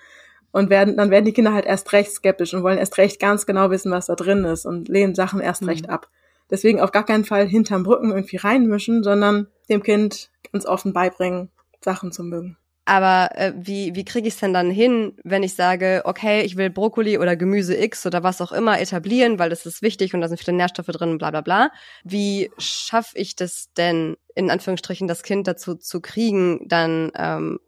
[0.55, 3.45] und werden, dann werden die Kinder halt erst recht skeptisch und wollen erst recht ganz
[3.45, 5.71] genau wissen, was da drin ist und lehnen Sachen erst mhm.
[5.71, 6.09] recht ab.
[6.49, 11.51] Deswegen auf gar keinen Fall hinterm Rücken irgendwie reinmischen, sondern dem Kind ganz offen beibringen,
[11.85, 12.57] Sachen zu mögen.
[12.87, 16.57] Aber äh, wie, wie kriege ich es denn dann hin, wenn ich sage, okay, ich
[16.57, 20.21] will Brokkoli oder Gemüse X oder was auch immer etablieren, weil das ist wichtig und
[20.21, 21.71] da sind viele Nährstoffe drin und bla bla bla.
[22.03, 27.59] Wie schaffe ich das denn, in Anführungsstrichen, das Kind dazu zu kriegen, dann ähm,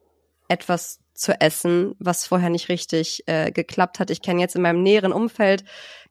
[0.49, 4.11] etwas zu essen, was vorher nicht richtig äh, geklappt hat.
[4.11, 5.65] Ich kenne jetzt in meinem näheren Umfeld,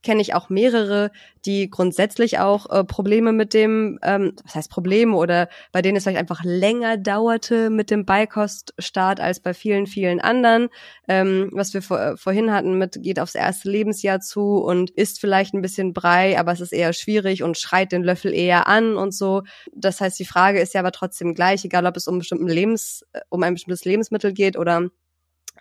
[0.06, 1.12] kenne ich auch mehrere,
[1.46, 6.04] die grundsätzlich auch äh, Probleme mit dem, ähm, was heißt Probleme oder bei denen es
[6.04, 10.70] vielleicht einfach länger dauerte mit dem Beikoststart als bei vielen, vielen anderen.
[11.08, 15.20] Ähm, was wir vor, äh, vorhin hatten mit geht aufs erste Lebensjahr zu und isst
[15.20, 18.98] vielleicht ein bisschen Brei, aber es ist eher schwierig und schreit den Löffel eher an
[18.98, 19.42] und so.
[19.74, 23.04] Das heißt, die Frage ist ja aber trotzdem gleich, egal ob es um, bestimmten Lebens,
[23.14, 24.90] äh, um ein bestimmtes Lebensmittel geht oder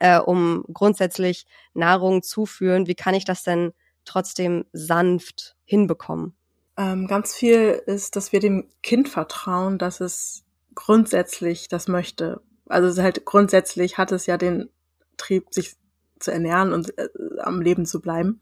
[0.00, 2.86] äh, um grundsätzlich Nahrung zuführen.
[2.86, 3.72] Wie kann ich das denn
[4.04, 6.34] trotzdem sanft hinbekommen?
[6.76, 10.44] Ähm, ganz viel ist, dass wir dem Kind vertrauen, dass es
[10.74, 12.40] grundsätzlich das möchte.
[12.66, 14.68] Also es halt grundsätzlich hat es ja den
[15.16, 15.76] Trieb, sich
[16.18, 17.08] zu ernähren und äh,
[17.40, 18.40] am Leben zu bleiben.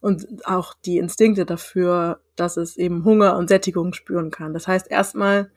[0.00, 4.54] Und auch die Instinkte dafür, dass es eben Hunger und Sättigung spüren kann.
[4.54, 5.50] Das heißt, erstmal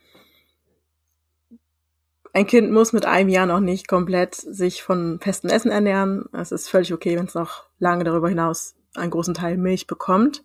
[2.34, 6.26] ein Kind muss mit einem Jahr noch nicht komplett sich von festem Essen ernähren.
[6.34, 10.44] Es ist völlig okay, wenn es noch lange darüber hinaus einen großen Teil Milch bekommt.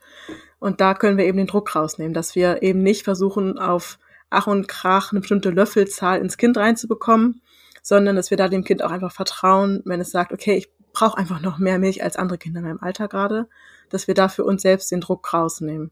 [0.59, 3.99] Und da können wir eben den Druck rausnehmen, dass wir eben nicht versuchen, auf
[4.31, 7.43] Ach und Krach eine bestimmte Löffelzahl ins Kind reinzubekommen,
[7.83, 11.19] sondern dass wir da dem Kind auch einfach vertrauen, wenn es sagt, okay, ich brauche
[11.19, 13.49] einfach noch mehr Milch als andere Kinder in meinem Alter gerade,
[13.91, 15.91] dass wir da für uns selbst den Druck rausnehmen.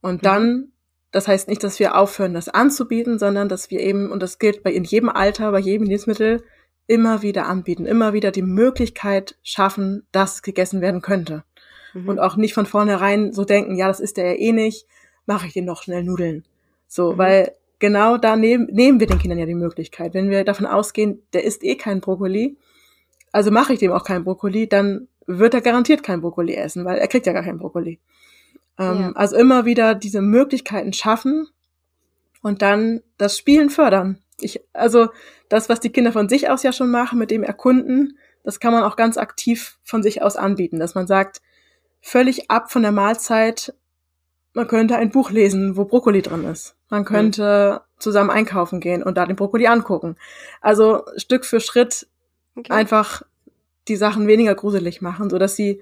[0.00, 0.26] Und mhm.
[0.26, 0.72] dann
[1.12, 4.62] das heißt nicht, dass wir aufhören, das anzubieten, sondern dass wir eben, und das gilt
[4.62, 6.42] bei in jedem Alter, bei jedem Lebensmittel,
[6.86, 11.44] immer wieder anbieten, immer wieder die Möglichkeit schaffen, dass gegessen werden könnte.
[11.94, 12.08] Mhm.
[12.08, 14.86] Und auch nicht von vornherein so denken, ja, das ist der ja eh nicht,
[15.26, 16.44] mache ich den noch schnell Nudeln.
[16.86, 17.18] So, mhm.
[17.18, 20.14] weil genau da nehmen, nehmen wir den Kindern ja die Möglichkeit.
[20.14, 22.56] Wenn wir davon ausgehen, der isst eh kein Brokkoli,
[23.32, 26.98] also mache ich dem auch kein Brokkoli, dann wird er garantiert kein Brokkoli essen, weil
[26.98, 27.98] er kriegt ja gar kein Brokkoli.
[28.78, 29.12] Ähm, ja.
[29.12, 31.46] Also immer wieder diese Möglichkeiten schaffen
[32.42, 34.18] und dann das Spielen fördern.
[34.40, 35.08] Ich, also
[35.48, 38.72] das, was die Kinder von sich aus ja schon machen, mit dem Erkunden, das kann
[38.72, 41.42] man auch ganz aktiv von sich aus anbieten, dass man sagt,
[42.00, 43.74] völlig ab von der Mahlzeit,
[44.52, 46.76] man könnte ein Buch lesen, wo Brokkoli drin ist.
[46.88, 48.00] Man könnte mhm.
[48.00, 50.16] zusammen einkaufen gehen und da den Brokkoli angucken.
[50.60, 52.08] Also Stück für Schritt
[52.56, 52.72] okay.
[52.72, 53.22] einfach
[53.88, 55.80] die Sachen weniger gruselig machen, so dass sie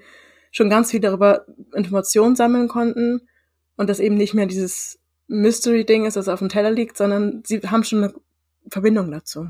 [0.51, 3.27] schon ganz viel darüber Informationen sammeln konnten
[3.75, 7.59] und das eben nicht mehr dieses Mystery-Ding ist, das auf dem Teller liegt, sondern sie
[7.59, 8.13] haben schon eine
[8.69, 9.49] Verbindung dazu.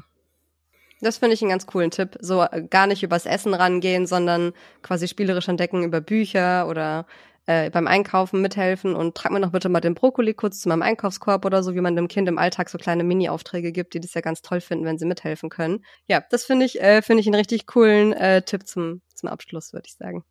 [1.01, 2.17] Das finde ich einen ganz coolen Tipp.
[2.19, 7.05] So äh, gar nicht übers Essen rangehen, sondern quasi spielerisch entdecken über Bücher oder
[7.49, 10.83] äh, beim Einkaufen mithelfen und trag mir doch bitte mal den Brokkoli kurz zu meinem
[10.83, 14.13] Einkaufskorb oder so, wie man dem Kind im Alltag so kleine Mini-Aufträge gibt, die das
[14.13, 15.83] ja ganz toll finden, wenn sie mithelfen können.
[16.07, 19.73] Ja, das finde ich, äh, finde ich einen richtig coolen äh, Tipp zum, zum Abschluss,
[19.73, 20.23] würde ich sagen.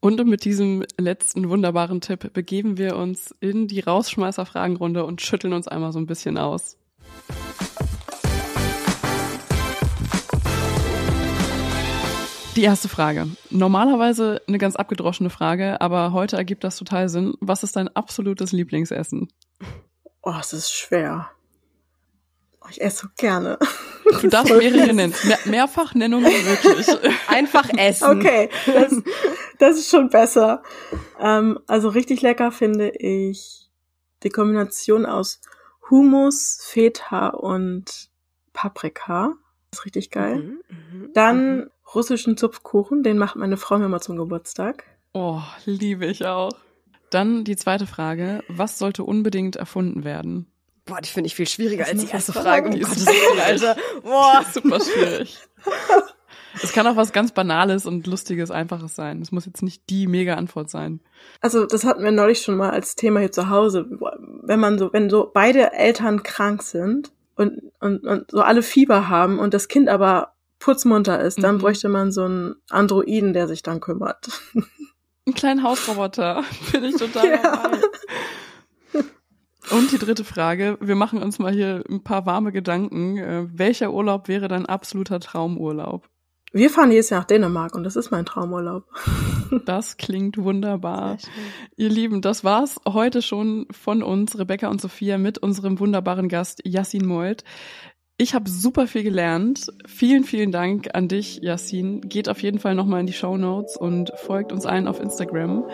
[0.00, 5.66] Und mit diesem letzten wunderbaren Tipp begeben wir uns in die Rausschmeißer-Fragenrunde und schütteln uns
[5.66, 6.76] einmal so ein bisschen aus.
[12.56, 13.26] Die erste Frage.
[13.50, 17.34] Normalerweise eine ganz abgedroschene Frage, aber heute ergibt das total Sinn.
[17.40, 19.28] Was ist dein absolutes Lieblingsessen?
[20.22, 21.30] Oh, es ist schwer.
[22.60, 23.58] Oh, ich esse so gerne.
[24.20, 25.14] Du darfst mehrere nennen.
[25.24, 26.86] Mehr, Mehrfachnennungen wirklich.
[27.26, 28.18] Einfach essen.
[28.20, 29.02] Okay, das,
[29.58, 30.62] das ist schon besser.
[31.18, 33.70] Ähm, also richtig lecker finde ich
[34.22, 35.40] die Kombination aus
[35.90, 38.10] Hummus, Feta und
[38.52, 39.32] Paprika.
[39.70, 40.36] Das ist richtig geil.
[40.36, 41.70] Mhm, mhm, Dann mhm.
[41.94, 44.84] Russischen Zupfkuchen, den macht meine Frau mir immer zum Geburtstag.
[45.12, 46.52] Oh, liebe ich auch.
[47.10, 48.42] Dann die zweite Frage.
[48.48, 50.46] Was sollte unbedingt erfunden werden?
[50.84, 52.68] Boah, die finde ich viel schwieriger als die erste Frage.
[52.68, 53.76] Um Die ist Gottes Willen, Alter.
[54.02, 54.44] Boah.
[54.52, 55.38] Super schwierig.
[56.62, 59.22] Es kann auch was ganz Banales und Lustiges, Einfaches sein.
[59.22, 61.00] Es muss jetzt nicht die mega Antwort sein.
[61.40, 63.86] Also das hatten wir neulich schon mal als Thema hier zu Hause.
[64.42, 69.08] Wenn man so, wenn so beide Eltern krank sind und, und, und so alle Fieber
[69.08, 70.33] haben und das Kind aber
[70.64, 71.60] putzmunter ist, dann Mhm.
[71.60, 74.28] bräuchte man so einen Androiden, der sich dann kümmert.
[75.26, 76.42] Ein kleinen Hausroboter.
[76.72, 77.42] Bin ich total Ja.
[77.42, 77.78] dabei.
[79.70, 80.76] Und die dritte Frage.
[80.80, 83.16] Wir machen uns mal hier ein paar warme Gedanken.
[83.16, 86.06] Äh, welcher Urlaub wäre dein absoluter Traumurlaub?
[86.52, 88.84] Wir fahren jedes Jahr nach Dänemark und das ist mein Traumurlaub.
[89.66, 91.18] Das klingt wunderbar.
[91.76, 96.62] Ihr Lieben, das war's heute schon von uns, Rebecca und Sophia, mit unserem wunderbaren Gast
[96.64, 97.44] Yassin Molt.
[98.16, 99.72] Ich habe super viel gelernt.
[99.86, 102.00] Vielen, vielen Dank an dich, Yassin.
[102.02, 105.64] Geht auf jeden Fall nochmal in die Show Notes und folgt uns allen auf Instagram.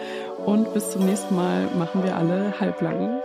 [0.46, 3.20] Und bis zum nächsten Mal machen wir alle halblang.